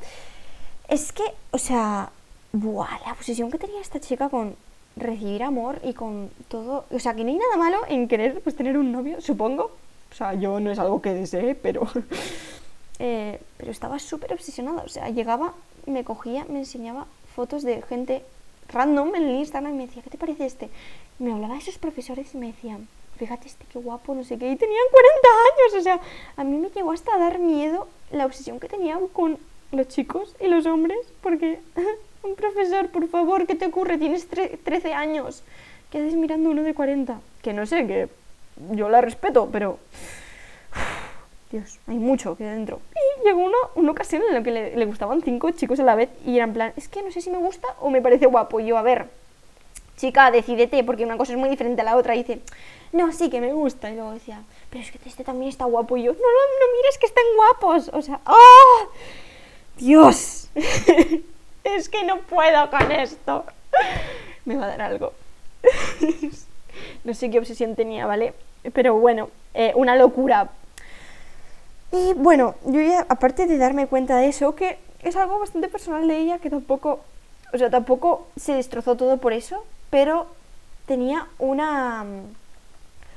[0.88, 1.22] Es que,
[1.52, 2.10] o sea,
[2.52, 4.56] buah, la obsesión que tenía esta chica con
[4.96, 8.56] recibir amor y con todo, o sea, que no hay nada malo en querer pues
[8.56, 9.70] tener un novio, supongo.
[10.10, 11.86] O sea, yo no es algo que desee, pero
[12.98, 15.54] eh, pero estaba súper obsesionada, o sea, llegaba,
[15.86, 18.24] me cogía, me enseñaba fotos de gente
[18.68, 20.70] random en el Instagram y me decía, ¿qué te parece este?
[21.20, 24.50] me hablaba de esos profesores y me decían, fíjate este qué guapo, no sé qué,
[24.50, 26.00] y tenían 40 años, o sea,
[26.36, 29.38] a mí me llegó hasta dar miedo la obsesión que tenían con
[29.70, 31.60] los chicos y los hombres, porque
[32.22, 33.98] un profesor, por favor, ¿qué te ocurre?
[33.98, 35.42] Tienes 13 años,
[35.90, 37.20] ¿qué haces mirando uno de 40?
[37.42, 38.08] Que no sé, que
[38.72, 39.78] yo la respeto, pero...
[41.50, 42.80] Dios, hay mucho que dentro.
[42.94, 46.08] Y llegó uno, una ocasión en la que le, gustaban cinco chicos a la vez
[46.24, 48.60] y era en plan, es que no sé si me gusta o me parece guapo.
[48.60, 49.08] Y yo, a ver,
[49.96, 52.14] chica, decídete, porque una cosa es muy diferente a la otra.
[52.14, 52.40] Y dice,
[52.92, 53.90] no, sí que me gusta.
[53.90, 55.96] Y luego decía, pero es que este también está guapo.
[55.96, 57.90] Y yo, no, no, no mires que están guapos.
[57.94, 58.88] O sea, ¡oh!
[59.76, 60.50] Dios,
[61.64, 63.44] es que no puedo con esto.
[64.44, 65.12] Me va a dar algo.
[67.04, 68.34] no sé qué obsesión tenía, ¿vale?
[68.72, 70.50] Pero bueno, eh, una locura.
[71.92, 76.06] Y bueno, yo ya, aparte de darme cuenta de eso, que es algo bastante personal
[76.06, 77.00] de ella, que tampoco,
[77.52, 80.26] o sea, tampoco se destrozó todo por eso, pero
[80.86, 82.04] tenía una,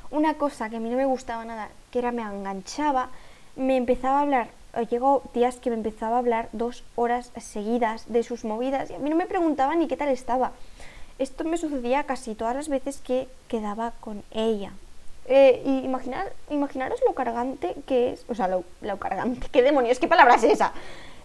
[0.09, 3.09] una cosa que a mí no me gustaba nada, que era me enganchaba,
[3.55, 4.47] me empezaba a hablar,
[4.81, 8.99] llegó días que me empezaba a hablar dos horas seguidas de sus movidas y a
[8.99, 10.51] mí no me preguntaba ni qué tal estaba.
[11.19, 14.71] Esto me sucedía casi todas las veces que quedaba con ella.
[15.25, 19.99] Eh, y imaginar, imaginaros lo cargante que es, o sea, lo, lo cargante, ¿qué demonios?
[19.99, 20.73] ¿Qué palabra es esa?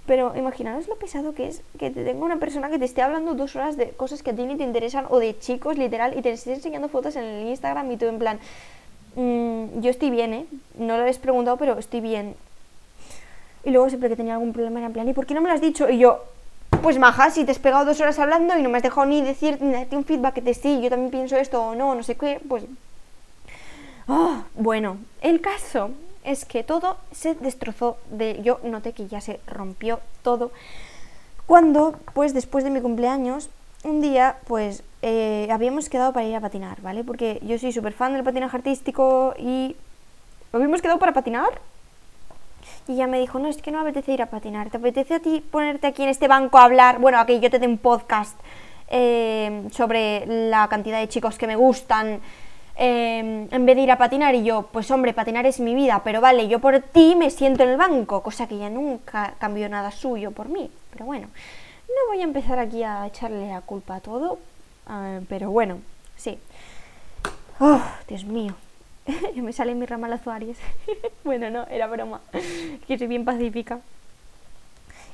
[0.07, 3.35] Pero imaginaros lo pesado que es que te tenga una persona que te esté hablando
[3.35, 6.23] dos horas de cosas que a ti ni te interesan o de chicos, literal, y
[6.23, 8.39] te esté enseñando fotos en el Instagram y tú en plan,
[9.17, 10.47] mm, yo estoy bien, ¿eh?
[10.79, 12.37] No lo habéis preguntado, pero estoy bien.
[13.69, 15.49] Y luego siempre que tenía algún problema era en plan, ¿y por qué no me
[15.49, 15.91] lo has dicho?
[15.91, 16.25] Y yo,
[16.83, 19.21] pues maja, si te has pegado dos horas hablando y no me has dejado ni
[19.21, 22.03] decir, ni darte un feedback que te sí, yo también pienso esto o no, no
[22.03, 22.65] sé qué, pues...
[24.07, 25.91] Oh, bueno, el caso
[26.25, 30.51] es que todo se destrozó de yo noté que ya se rompió todo
[31.47, 33.51] cuando pues después de mi cumpleaños
[33.85, 37.93] un día pues eh, habíamos quedado para ir a patinar vale porque yo soy súper
[37.93, 39.77] fan del patinaje artístico y
[40.53, 41.61] habíamos quedado para patinar
[42.89, 45.21] y ella me dijo no es que no apetece ir a patinar te apetece a
[45.21, 48.39] ti ponerte aquí en este banco a hablar bueno aquí yo te dé un podcast
[48.89, 52.21] eh, sobre la cantidad de chicos que me gustan
[52.81, 56.01] Em, en vez de ir a patinar y yo, pues hombre, patinar es mi vida,
[56.05, 59.69] pero vale, yo por ti me siento en el banco, cosa que ya nunca cambió
[59.69, 60.71] nada suyo por mí.
[60.93, 61.27] Pero bueno,
[61.89, 64.39] no voy a empezar aquí a echarle la culpa a todo,
[64.87, 65.79] ah, pero bueno,
[66.15, 66.39] sí.
[67.59, 68.55] Oh, Dios mío,
[69.37, 70.59] me sale mi rama Aries.
[71.25, 72.21] bueno, no, era broma,
[72.87, 73.81] que soy bien pacífica.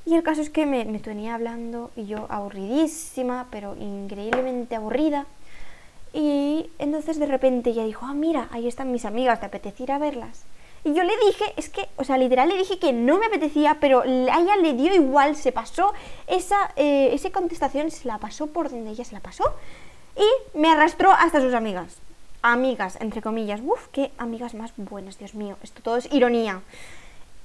[0.06, 5.26] Y el caso es que me, me tenía hablando y yo aburridísima, pero increíblemente aburrida.
[6.12, 9.92] Y entonces de repente ella dijo, ah, mira, ahí están mis amigas, ¿te apetece ir
[9.92, 10.44] a verlas?
[10.84, 13.78] Y yo le dije, es que, o sea, literal le dije que no me apetecía,
[13.80, 15.94] pero a ella le dio igual, se pasó
[16.26, 19.44] esa, eh, esa contestación, se la pasó por donde ella se la pasó
[20.14, 22.03] y me arrastró hasta sus amigas.
[22.46, 23.60] Amigas, entre comillas.
[23.64, 25.56] Uf, qué amigas más buenas, Dios mío.
[25.62, 26.60] Esto todo es ironía.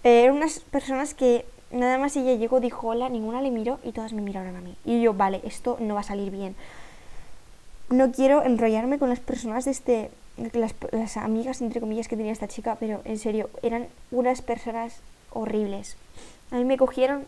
[0.04, 3.94] Eh, eran unas personas que nada más ella llegó, dijo hola, ninguna le miró y
[3.94, 4.76] todas me miraron a mí.
[4.84, 6.56] Y yo, vale, esto no va a salir bien
[7.90, 10.12] no quiero enrollarme con las personas de este,
[10.54, 15.02] las, las, amigas entre comillas que tenía esta chica, pero en serio, eran unas personas
[15.32, 15.98] horribles.
[16.52, 17.26] A mí me cogieron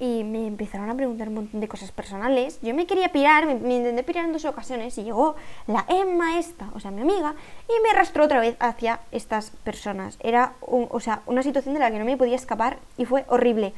[0.00, 2.58] y me empezaron a preguntar un montón de cosas personales.
[2.62, 5.36] Yo me quería pirar, me, intenté pirar en dos ocasiones y llegó
[5.66, 7.34] la Emma esta, o sea, mi amiga,
[7.68, 10.16] y me arrastró otra vez hacia estas personas.
[10.20, 13.74] Era, o sea, una situación de la que no me podía escapar y fue horrible.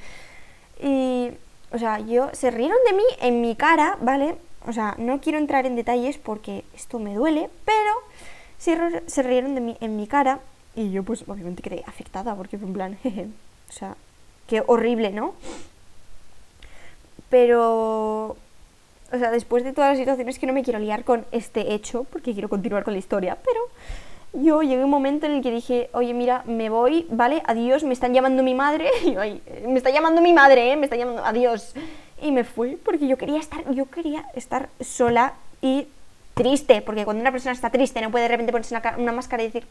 [0.80, 1.32] Y,
[1.72, 4.36] o sea, yo se rieron de mí en mi cara, ¿vale?
[4.68, 7.94] O sea, no quiero entrar en detalles porque esto me duele, pero
[8.58, 10.38] se, se rieron de mí en mi cara
[10.76, 13.26] y yo pues obviamente quedé afectada porque fue en plan, jeje,
[13.68, 13.96] o sea,
[14.46, 15.34] qué horrible, ¿no?
[17.32, 18.36] Pero,
[19.10, 22.04] o sea, después de todas las situaciones que no me quiero liar con este hecho,
[22.04, 25.50] porque quiero continuar con la historia, pero yo llegué a un momento en el que
[25.50, 27.42] dije, oye, mira, me voy, ¿vale?
[27.46, 30.76] Adiós, me están llamando mi madre, y, me está llamando mi madre, ¿eh?
[30.76, 31.74] Me está llamando, adiós
[32.20, 35.88] y me fui porque yo quería estar, yo quería estar sola y
[36.34, 39.46] triste, porque cuando una persona está triste no puede de repente ponerse una, máscara y
[39.46, 39.66] decir,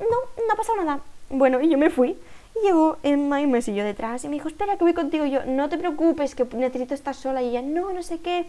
[0.00, 1.00] no, no ha pasado nada.
[1.30, 2.16] Bueno, y yo me fui.
[2.56, 5.24] Y llegó Emma y me siguió detrás y me dijo, espera que voy contigo.
[5.24, 7.42] Yo, no te preocupes, que necesito estar sola.
[7.42, 8.46] Y ella, no, no sé qué.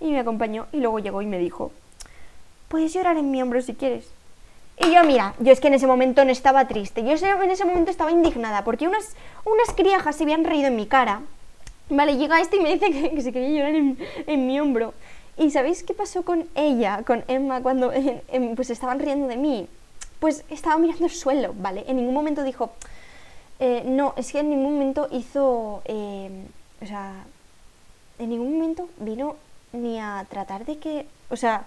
[0.00, 1.72] Y me acompañó y luego llegó y me dijo,
[2.68, 4.08] puedes llorar en mi hombro si quieres.
[4.78, 7.02] Y yo, mira, yo es que en ese momento no estaba triste.
[7.02, 10.86] Yo en ese momento estaba indignada porque unas, unas criajas se habían reído en mi
[10.86, 11.22] cara
[11.88, 14.94] Vale, llega este y me dice que, se quería llorar en, mi hombro.
[15.38, 17.92] ¿Y sabéis qué pasó con ella, con Emma, cuando
[18.56, 19.68] pues estaban riendo de mí?
[20.18, 21.84] Pues estaba mirando el suelo, ¿vale?
[21.86, 22.72] En ningún momento dijo,
[23.58, 26.46] eh, no, es que en ningún momento hizo, eh,
[26.82, 27.24] o sea,
[28.18, 29.36] en ningún momento vino
[29.72, 31.64] ni a tratar de que, o sea,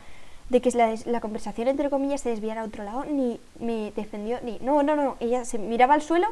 [0.49, 4.39] de que la, la, conversación entre comillas se desviara a otro lado, ni me defendió,
[4.41, 6.27] ni, no, no, no, ella se miraba al suelo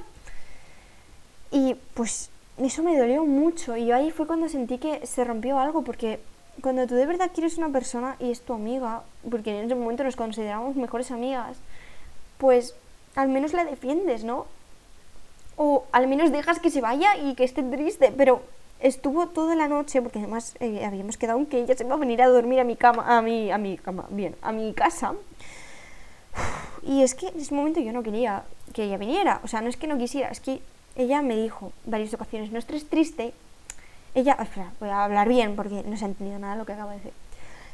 [1.52, 5.84] y pues eso me dolió mucho y ahí fue cuando sentí que se rompió algo
[5.84, 6.20] porque
[6.62, 10.04] cuando tú de verdad quieres una persona y es tu amiga, porque en ese momento
[10.04, 11.58] nos consideramos mejores amigas,
[12.38, 12.76] pues
[13.16, 14.46] al menos la defiendes, ¿no?
[15.58, 18.42] O al menos dejas que se vaya y que esté triste, pero
[18.80, 22.22] estuvo toda la noche, porque además eh, habíamos quedado que ella se iba a venir
[22.22, 25.14] a dormir a mi cama, a mi, a mi cama, bien, a mi casa.
[26.84, 28.44] Y es que en ese momento yo no quería
[28.74, 30.62] que ella viniera, o sea, no es que no quisiera, es que
[30.96, 33.34] ella me dijo varias ocasiones, no estés triste.
[34.16, 36.90] Ella, espera, voy a hablar bien porque no se ha entendido nada lo que acabo
[36.90, 37.14] de decir.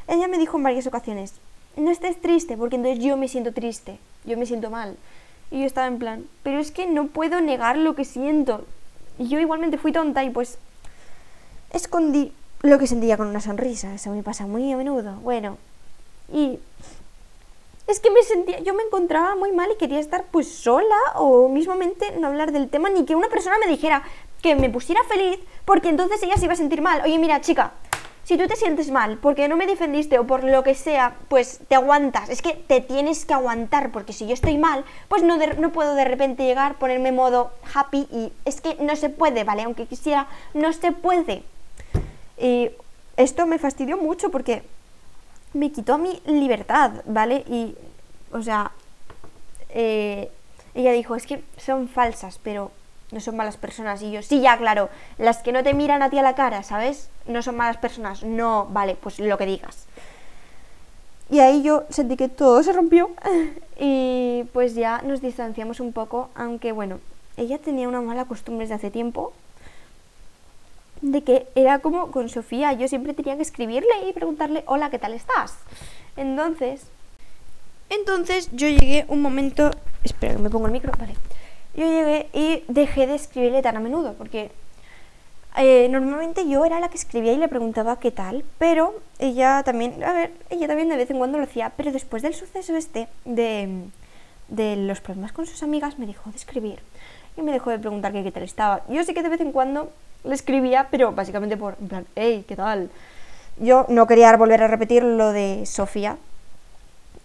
[0.08, 1.36] Ella me dijo en varias ocasiones,
[1.78, 4.98] no estés triste porque entonces yo me siento triste, yo me siento mal.
[5.54, 8.66] Y yo estaba en plan, pero es que no puedo negar lo que siento.
[9.20, 10.58] Y yo igualmente fui tonta y pues
[11.72, 12.34] escondí
[12.64, 13.94] lo que sentía con una sonrisa.
[13.94, 15.14] Eso me pasa muy a menudo.
[15.22, 15.60] Bueno,
[16.34, 16.58] y
[17.86, 21.48] es que me sentía, yo me encontraba muy mal y quería estar pues sola o
[21.50, 24.02] mismamente no hablar del tema ni que una persona me dijera
[24.42, 27.00] que me pusiera feliz porque entonces ella se iba a sentir mal.
[27.04, 27.74] Oye, mira, chica,
[28.24, 31.60] si tú te sientes mal porque no me defendiste o por lo que sea, pues
[31.68, 32.30] te aguantas.
[32.30, 35.94] Es que te tienes que aguantar porque si yo estoy mal, pues no, no puedo
[35.96, 39.64] de repente llegar, ponerme modo happy y es que no se puede, ¿vale?
[39.64, 41.44] Aunque quisiera, no se puede.
[42.38, 42.72] Y
[43.18, 44.64] esto me fastidió mucho porque
[45.54, 47.44] me quitó mi libertad, ¿vale?
[47.48, 47.76] Y,
[48.32, 48.72] o sea,
[49.70, 50.32] eh,
[50.74, 52.72] ella dijo, es que son falsas, pero
[53.14, 54.02] no son malas personas.
[54.02, 56.64] Y yo, sí, ya, claro, las que no te miran a ti a la cara,
[56.64, 57.10] ¿sabes?
[57.28, 58.24] No son malas personas.
[58.24, 59.86] No, vale, pues lo que digas.
[61.30, 63.12] Y ahí yo sentí que todo se rompió
[63.80, 67.00] y pues ya nos distanciamos un poco, aunque bueno,
[67.38, 69.34] ella tenía una mala costumbre desde hace tiempo
[71.02, 75.00] de que era como con Sofía, yo siempre tenía que escribirle y preguntarle, hola, ¿qué
[75.00, 75.58] tal estás?
[76.16, 76.86] Entonces,
[77.90, 79.72] entonces yo llegué un momento,
[80.04, 81.16] espera que me pongo el micro, vale.
[81.76, 84.52] Yo llegué y dejé de escribirle tan a menudo, porque
[85.58, 90.04] eh, normalmente yo era la que escribía y le preguntaba qué tal, pero ella también,
[90.04, 93.08] a ver, ella también de vez en cuando lo hacía, pero después del suceso este
[93.26, 93.86] de,
[94.50, 96.80] de los problemas con sus amigas me dejó de escribir
[97.38, 98.82] y me dejó de preguntar qué tal estaba.
[98.90, 99.92] Yo sé que de vez en cuando
[100.24, 102.90] le escribía, pero básicamente por, en plan, hey, ¿qué tal?
[103.58, 106.18] Yo no quería volver a repetir lo de Sofía.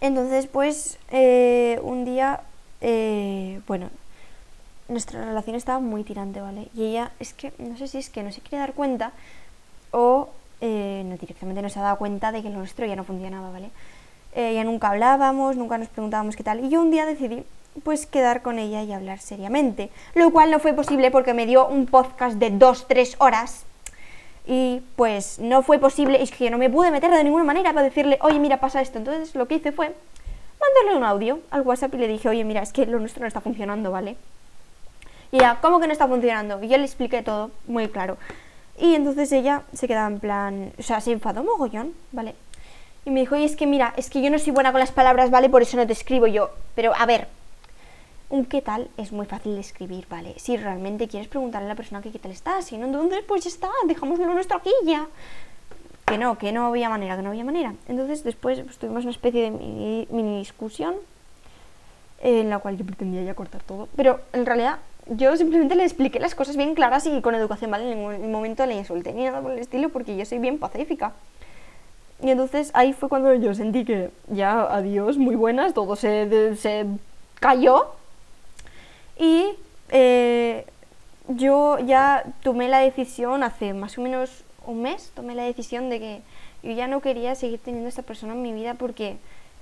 [0.01, 2.41] Entonces, pues, eh, un día,
[2.81, 3.91] eh, bueno,
[4.89, 6.69] nuestra relación estaba muy tirante, ¿vale?
[6.75, 9.13] Y ella, es que, no sé si es que no se quería dar cuenta
[9.91, 10.31] o
[10.61, 13.51] eh, no, directamente no se ha dado cuenta de que lo nuestro ya no funcionaba,
[13.51, 13.71] ¿vale?
[14.35, 16.65] ya nunca hablábamos, nunca nos preguntábamos qué tal.
[16.65, 17.45] Y yo un día decidí
[17.83, 19.91] pues quedar con ella y hablar seriamente.
[20.15, 23.65] Lo cual no fue posible porque me dio un podcast de 2-3 horas
[24.47, 27.85] y pues no fue posible, es que no me pude meter de ninguna manera para
[27.85, 28.99] decirle, oye, mira, pasa esto.
[28.99, 29.95] Entonces lo que hice fue
[30.61, 33.29] mandarle un audio al WhatsApp y le dije, oye, mira, es que lo nuestro no
[33.29, 34.17] está funcionando, ¿vale?
[35.33, 36.63] Y ella, ¿cómo que no está funcionando?
[36.63, 38.17] Y yo le expliqué todo, muy claro.
[38.79, 42.35] Y entonces ella se quedaba en plan, o sea, se enfadó mogollón, ¿vale?
[43.05, 44.93] Y me dijo, oye, es que mira, es que yo no soy buena con las
[44.93, 45.49] palabras, ¿vale?
[45.49, 46.51] Por eso no te escribo yo.
[46.75, 47.29] Pero a ver,
[48.31, 50.35] un qué tal es muy fácil de escribir, ¿vale?
[50.39, 53.45] Si realmente quieres preguntarle a la persona que qué tal está, si no, entonces pues
[53.45, 55.07] ya está, dejámoslo nuestro aquí ya.
[56.07, 57.75] Que no, que no había manera, que no había manera.
[57.87, 60.95] Entonces después pues, tuvimos una especie de mini, discusión
[62.21, 64.79] en la cual yo pretendía ya cortar todo, pero en realidad
[65.11, 67.91] yo simplemente le expliqué las cosas bien claras y con educación, ¿vale?
[67.91, 71.13] En ningún momento le insulté ni nada por el estilo porque yo soy bien pacífica.
[72.23, 76.87] Y entonces ahí fue cuando yo sentí que ya, adiós, muy buenas, todo se, se
[77.39, 77.93] cayó
[79.19, 79.51] y
[79.91, 80.67] eh,
[81.29, 86.01] yo ya tomé la decisión hace más o menos un mes, tomé la decisión de
[86.01, 86.21] que
[86.63, 89.17] yo ya no quería seguir teniendo a esta persona en mi vida porque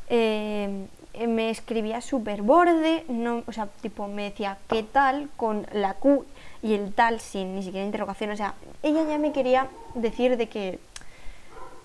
[0.08, 0.86] eh,
[1.26, 6.26] me escribía súper borde, no, o sea, tipo me decía qué tal con la Q
[6.62, 10.48] y el tal sin ni siquiera interrogación, o sea, ella ya me quería decir de
[10.48, 10.78] que,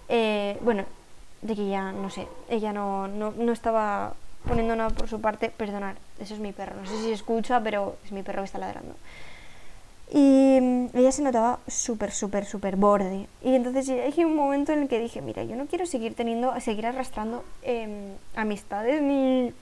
[0.10, 0.86] eh, bueno,
[1.42, 4.14] de que ya, no sé, ella no, no, no estaba
[4.48, 7.96] poniendo nada por su parte, perdonar, eso es mi perro, no sé si escucha, pero
[8.06, 8.96] es mi perro que está ladrando.
[10.14, 13.28] Y mm, ella se notaba súper, súper, súper borde.
[13.42, 16.54] Y entonces hay un momento en el que dije, mira, yo no quiero seguir teniendo,
[16.60, 19.54] seguir arrastrando em, amistades ni,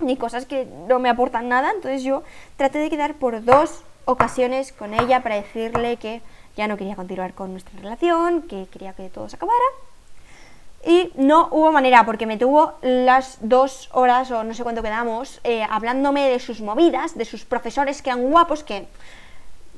[0.00, 1.70] ni cosas que no me aportan nada.
[1.70, 2.24] Entonces yo
[2.56, 6.22] traté de quedar por dos ocasiones con ella para decirle que
[6.56, 9.58] ya no quería continuar con nuestra relación, que quería que todo se acabara.
[10.84, 15.40] Y no hubo manera, porque me tuvo las dos horas o no sé cuánto quedamos,
[15.44, 18.86] eh, hablándome de sus movidas, de sus profesores que eran guapos, que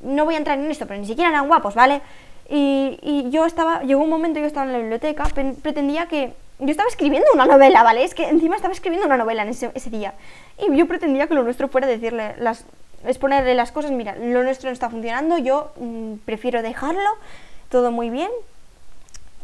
[0.03, 2.01] no voy a entrar en esto, pero ni siquiera eran guapos, ¿vale?
[2.49, 5.25] Y, y yo estaba, llegó un momento, yo estaba en la biblioteca,
[5.63, 8.05] pretendía que yo estaba escribiendo una novela, ¿vale?
[8.05, 10.15] Es que encima estaba escribiendo una novela en ese, ese día.
[10.59, 12.65] Y yo pretendía que lo nuestro fuera decirle las,
[13.05, 17.11] exponerle las cosas, mira, lo nuestro no está funcionando, yo mm, prefiero dejarlo,
[17.69, 18.31] todo muy bien.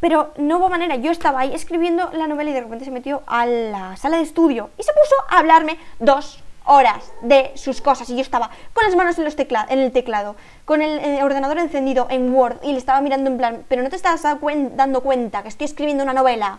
[0.00, 3.22] Pero no hubo manera, yo estaba ahí escribiendo la novela y de repente se metió
[3.26, 8.08] a la sala de estudio y se puso a hablarme dos horas de sus cosas
[8.10, 11.58] y yo estaba con las manos en, los en el teclado, con el, el, ordenador
[11.58, 15.42] encendido en Word y le estaba mirando en plan, pero no te estás dando cuenta
[15.42, 16.58] que estoy escribiendo una novela.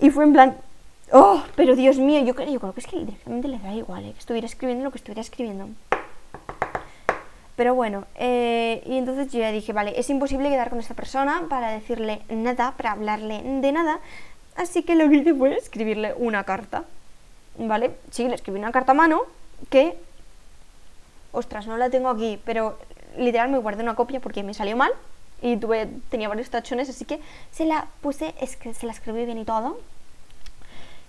[0.00, 0.56] Y fue en plan,
[1.12, 4.04] oh, pero Dios mío, yo, creo, yo creo que es que directamente le da igual,
[4.04, 4.12] ¿eh?
[4.12, 5.68] que estuviera escribiendo lo que estuviera escribiendo.
[7.56, 11.46] Pero bueno, eh, y entonces yo ya dije, vale, es imposible quedar con esta persona
[11.48, 14.00] para decirle nada, para hablarle de nada.
[14.56, 16.84] Así que lo que hice fue escribirle una carta.
[17.58, 17.96] ¿Vale?
[18.10, 19.22] Sí, le escribí una carta a mano
[19.70, 19.96] que...
[21.32, 22.78] Ostras, no la tengo aquí, pero
[23.16, 24.92] literal me guardé una copia porque me salió mal
[25.42, 29.24] y tuve, tenía varios tachones, así que se la puse, es que se la escribí
[29.24, 29.78] bien y todo.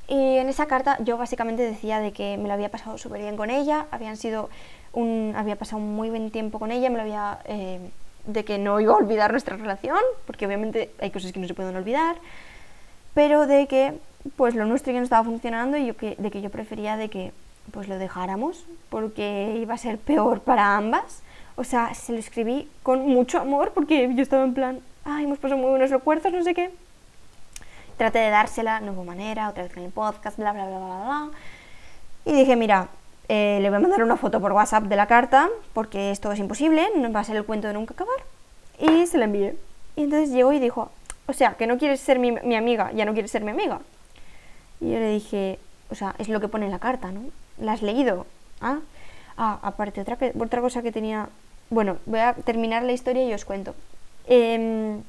[0.07, 3.37] Y en esa carta yo básicamente decía de que me lo había pasado súper bien
[3.37, 4.49] con ella, habían sido
[4.93, 7.79] un, había pasado un muy buen tiempo con ella, me lo había, eh,
[8.25, 11.53] de que no iba a olvidar nuestra relación, porque obviamente hay cosas que no se
[11.53, 12.17] pueden olvidar,
[13.13, 13.97] pero de que
[14.35, 17.09] pues lo nuestro ya no estaba funcionando y yo que, de que yo prefería de
[17.09, 17.31] que
[17.71, 21.23] pues lo dejáramos, porque iba a ser peor para ambas
[21.55, 25.39] o sea, se lo escribí con mucho amor porque yo estaba en plan, ay, hemos
[25.39, 26.71] pasado muy buenos recuerdos, no sé qué.
[27.97, 30.87] Traté de dársela, no hubo manera, otra vez con el podcast, bla, bla, bla, bla,
[30.87, 31.29] bla.
[32.25, 32.89] Y dije, mira,
[33.29, 36.39] eh, le voy a mandar una foto por WhatsApp de la carta porque esto es
[36.39, 38.17] imposible, no va a ser el cuento de nunca acabar.
[38.77, 39.55] Y se la envié.
[39.95, 40.91] Y entonces llegó y dijo,
[41.27, 43.79] o sea, que no quieres ser mi, mi amiga, ya no quieres ser mi amiga.
[44.81, 45.59] Y yo le dije,
[45.89, 47.21] o sea, es lo que pone en la carta, ¿no?
[47.59, 48.25] ¿La has leído?
[48.61, 48.79] Ah,
[49.37, 51.29] ah aparte, otra, otra cosa que tenía
[51.69, 53.75] bueno, voy a terminar la historia y os cuento.
[54.27, 55.01] Em,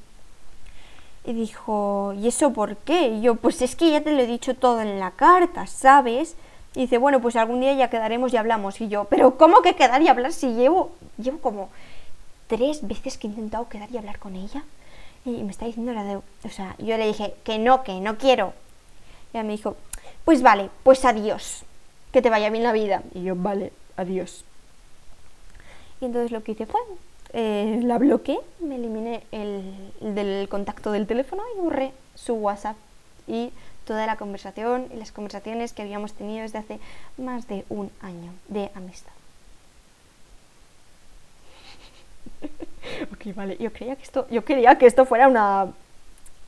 [1.25, 3.09] y dijo, ¿y eso por qué?
[3.09, 6.35] Y yo, pues es que ya te lo he dicho todo en la carta, ¿sabes?
[6.75, 8.81] Y dice, bueno, pues algún día ya quedaremos y hablamos.
[8.81, 11.69] Y yo, pero ¿cómo que quedar y hablar si llevo, llevo como
[12.47, 14.63] tres veces que he intentado quedar y hablar con ella?
[15.25, 16.15] Y me está diciendo la de...
[16.17, 18.53] O sea, yo le dije, que no, que no quiero.
[19.33, 19.75] Ella me dijo,
[20.25, 21.63] pues vale, pues adiós.
[22.11, 23.03] Que te vaya bien la vida.
[23.13, 24.43] Y yo, vale, adiós.
[26.01, 26.79] Y entonces lo que hice fue,
[27.33, 32.77] eh, la bloqueé, me eliminé el, del contacto del teléfono y borré su WhatsApp
[33.27, 33.51] y
[33.85, 36.79] toda la conversación y las conversaciones que habíamos tenido desde hace
[37.17, 39.11] más de un año de amistad.
[43.13, 45.73] ok, vale, yo creía que esto, yo quería que esto fuera una,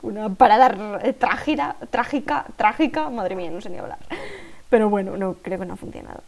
[0.02, 3.98] una parada trágica, trágica, trágica, madre mía, no sé ni hablar.
[4.68, 6.22] Pero bueno, no, creo que no ha funcionado.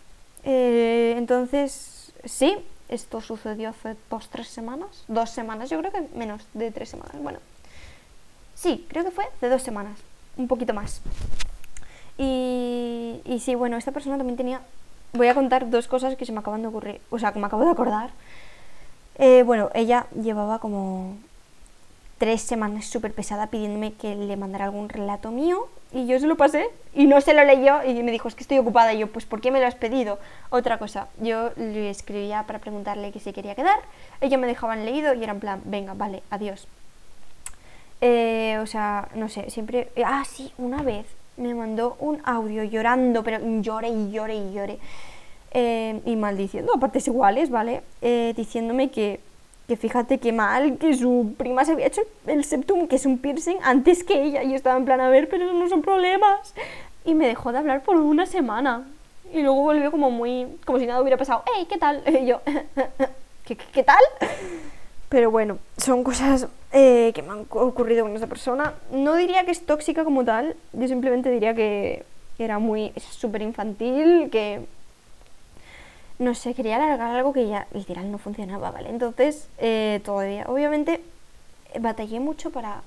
[0.45, 2.57] Eh, entonces, sí,
[2.89, 5.05] esto sucedió hace dos, tres semanas.
[5.09, 7.15] Dos semanas, yo creo que menos de tres semanas.
[7.23, 7.39] Bueno,
[8.55, 9.99] sí, creo que fue de dos semanas.
[10.37, 11.01] Un poquito más.
[12.19, 14.61] Y, y sí, bueno, esta persona también tenía...
[15.13, 17.01] Voy a contar dos cosas que se me acaban de ocurrir.
[17.11, 18.11] O sea, que me acabo de acordar.
[19.17, 21.17] Eh, bueno, ella llevaba como
[22.23, 26.37] tres semanas súper pesada pidiéndome que le mandara algún relato mío y yo se lo
[26.37, 28.95] pasé y no se lo leyó y me dijo, es que estoy ocupada.
[28.95, 30.21] Y yo, pues, ¿por qué me lo has pedido?
[30.49, 33.81] Otra cosa, yo le escribía para preguntarle que se quería quedar,
[34.21, 36.69] ella me dejaban leído y era en plan, venga, vale, adiós.
[38.01, 39.89] Eh, o sea, no sé, siempre...
[40.07, 41.07] Ah, sí, una vez
[41.37, 44.79] me mandó un audio llorando, pero llore y llore y llore.
[45.51, 47.83] Eh, y maldiciendo, a partes iguales, ¿vale?
[48.01, 49.19] Eh, diciéndome que
[49.69, 53.19] que fíjate qué mal que su prima se había hecho el septum, que es un
[53.19, 54.43] piercing, antes que ella.
[54.43, 56.55] Y estaba en plan, a ver, pero eso no son problemas.
[57.05, 58.87] Y me dejó de hablar por una semana.
[59.33, 61.43] Y luego volvió como muy, como si nada hubiera pasado.
[61.55, 62.03] ¡Hey, qué tal!
[62.21, 62.41] Y yo,
[63.47, 64.03] ¿qué, qué, tal?
[65.09, 68.75] Pero bueno, son cosas eh, que me han ocurrido con esa persona.
[68.91, 72.05] No diría que es tóxica como tal, yo simplemente diría que
[72.39, 74.67] era muy súper infantil, que
[76.19, 78.91] no sé, quería alargar algo que ya literal no funcionaba, ¿vale?
[78.91, 81.01] Entonces, eh, todavía, obviamente,
[81.81, 82.83] batallé mucho para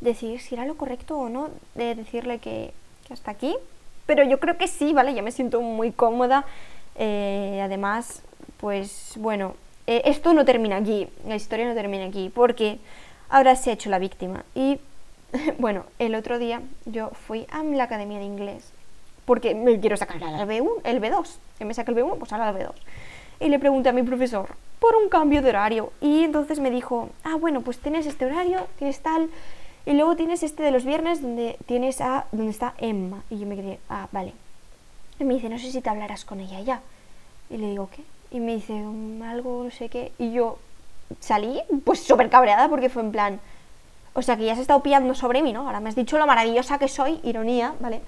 [0.00, 2.72] decidir si era lo correcto o no de decirle que,
[3.10, 3.56] hasta aquí.
[4.06, 5.14] Pero yo creo que sí, ¿vale?
[5.14, 6.44] Ya me siento muy cómoda.
[6.96, 8.22] Eh, además,
[8.58, 9.54] pues bueno,
[9.86, 12.78] eh, esto no termina aquí, la historia no termina aquí, porque
[13.28, 14.44] ahora se ha hecho la víctima.
[14.54, 14.80] Y
[15.58, 18.72] bueno, el otro día yo fui a la academia de inglés
[19.26, 21.36] porque me quiero sacar el B1, el B2.
[21.58, 22.72] Que me saque el B1, pues ahora el B2.
[23.40, 24.48] Y le pregunté a mi profesor
[24.80, 25.92] por un cambio de horario.
[26.00, 29.28] Y entonces me dijo, ah, bueno, pues tienes este horario, tienes tal.
[29.84, 33.22] Y luego tienes este de los viernes donde tienes a donde está Emma.
[33.28, 34.32] Y yo me quedé, ah, vale.
[35.18, 36.80] Y me dice, no sé si te hablarás con ella ya.
[37.50, 38.02] Y le digo, ¿qué?
[38.30, 40.12] Y me dice, "Mm, algo, no sé qué.
[40.18, 40.58] Y yo
[41.20, 43.40] salí, pues súper cabreada, porque fue en plan.
[44.14, 45.66] O sea, que ya se está pillando sobre mí, ¿no?
[45.66, 48.00] Ahora me has dicho lo maravillosa que soy, ironía, ¿vale?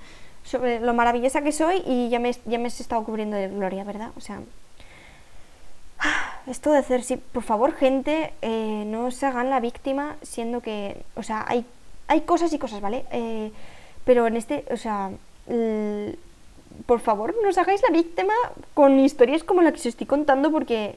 [0.48, 3.84] Sobre lo maravillosa que soy y ya me, ya me has estado cubriendo de gloria,
[3.84, 4.12] ¿verdad?
[4.16, 4.40] O sea.
[6.46, 11.02] Esto de hacer, sí, por favor, gente, eh, no se hagan la víctima, siendo que,
[11.16, 11.66] o sea, hay,
[12.06, 13.04] hay cosas y cosas, ¿vale?
[13.10, 13.52] Eh,
[14.06, 15.10] pero en este, o sea,
[16.86, 18.32] por favor, no os hagáis la víctima
[18.72, 20.96] con historias como la que os estoy contando, porque,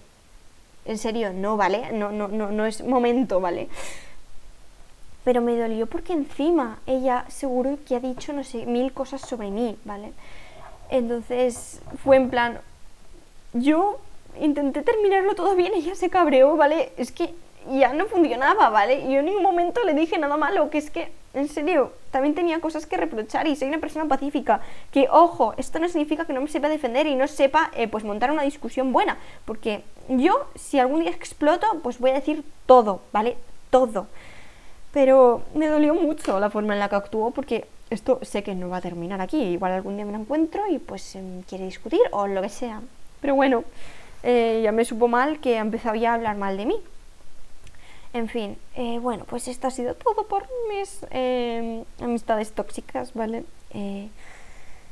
[0.86, 1.92] en serio, no, ¿vale?
[1.92, 3.68] No, no, no, no es momento, ¿vale?
[5.24, 9.52] Pero me dolió porque encima ella seguro que ha dicho, no sé, mil cosas sobre
[9.52, 10.14] mí, ¿vale?
[10.90, 12.60] Entonces fue en plan,
[13.54, 14.00] yo
[14.40, 16.94] intenté terminarlo todo bien, ella se cabreó, ¿vale?
[16.98, 17.34] Es que
[17.70, 19.04] ya no funcionaba, ¿vale?
[19.12, 22.60] Yo en ningún momento le dije nada malo, que es que, en serio, también tenía
[22.60, 24.62] cosas que reprochar y soy una persona pacífica.
[24.92, 28.04] Que, ojo, esto no significa que no me sepa defender y no sepa, eh, pues,
[28.04, 29.18] montar una discusión buena.
[29.46, 33.38] Porque yo, si algún día exploto, pues voy a decir todo, ¿vale?
[33.70, 34.08] Todo.
[34.92, 38.70] Pero me dolió mucho la forma en la que actuó porque esto sé que no
[38.70, 39.42] va a terminar aquí.
[39.42, 42.82] Igual algún día me la encuentro y pues em, quiere discutir o lo que sea.
[43.22, 43.64] Pero bueno,
[44.24, 46.76] eh, ya me supo mal que ha empezado ya a hablar mal de mí.
[48.14, 53.46] En fin, eh, bueno, pues esto ha sido todo por mis eh, amistades tóxicas, ¿vale?
[53.74, 54.10] Eh,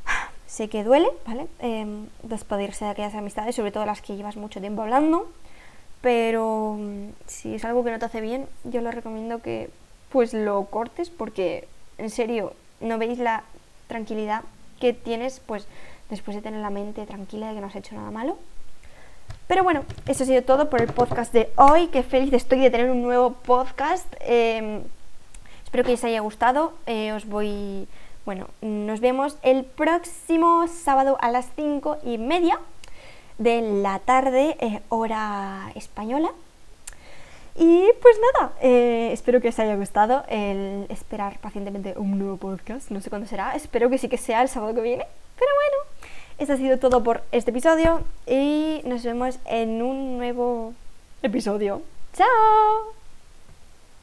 [0.47, 1.47] sé que duele, ¿vale?
[1.59, 5.29] Em, despedirse de aquellas amistades, sobre todo las que llevas mucho tiempo hablando.
[6.01, 9.69] Pero mm, si es algo que no te hace bien, yo le recomiendo que
[10.11, 13.43] pues lo cortes porque en serio no veis la
[13.87, 14.43] tranquilidad
[14.79, 15.67] que tienes pues
[16.09, 18.37] después de tener la mente tranquila de que no has hecho nada malo.
[19.47, 21.87] Pero bueno, eso ha sido todo por el podcast de hoy.
[21.87, 24.05] Qué feliz estoy de tener un nuevo podcast.
[24.21, 24.81] Eh,
[25.63, 26.73] espero que os haya gustado.
[26.85, 27.87] Eh, os voy.
[28.25, 32.59] Bueno, nos vemos el próximo sábado a las 5 y media
[33.39, 36.29] de la tarde, eh, hora española.
[37.55, 42.91] Y pues nada, eh, espero que os haya gustado el esperar pacientemente un nuevo podcast.
[42.91, 45.05] No sé cuándo será, espero que sí que sea el sábado que viene.
[45.37, 50.73] Pero bueno, esto ha sido todo por este episodio y nos vemos en un nuevo
[51.21, 51.81] episodio.
[52.13, 52.98] ¡Chao!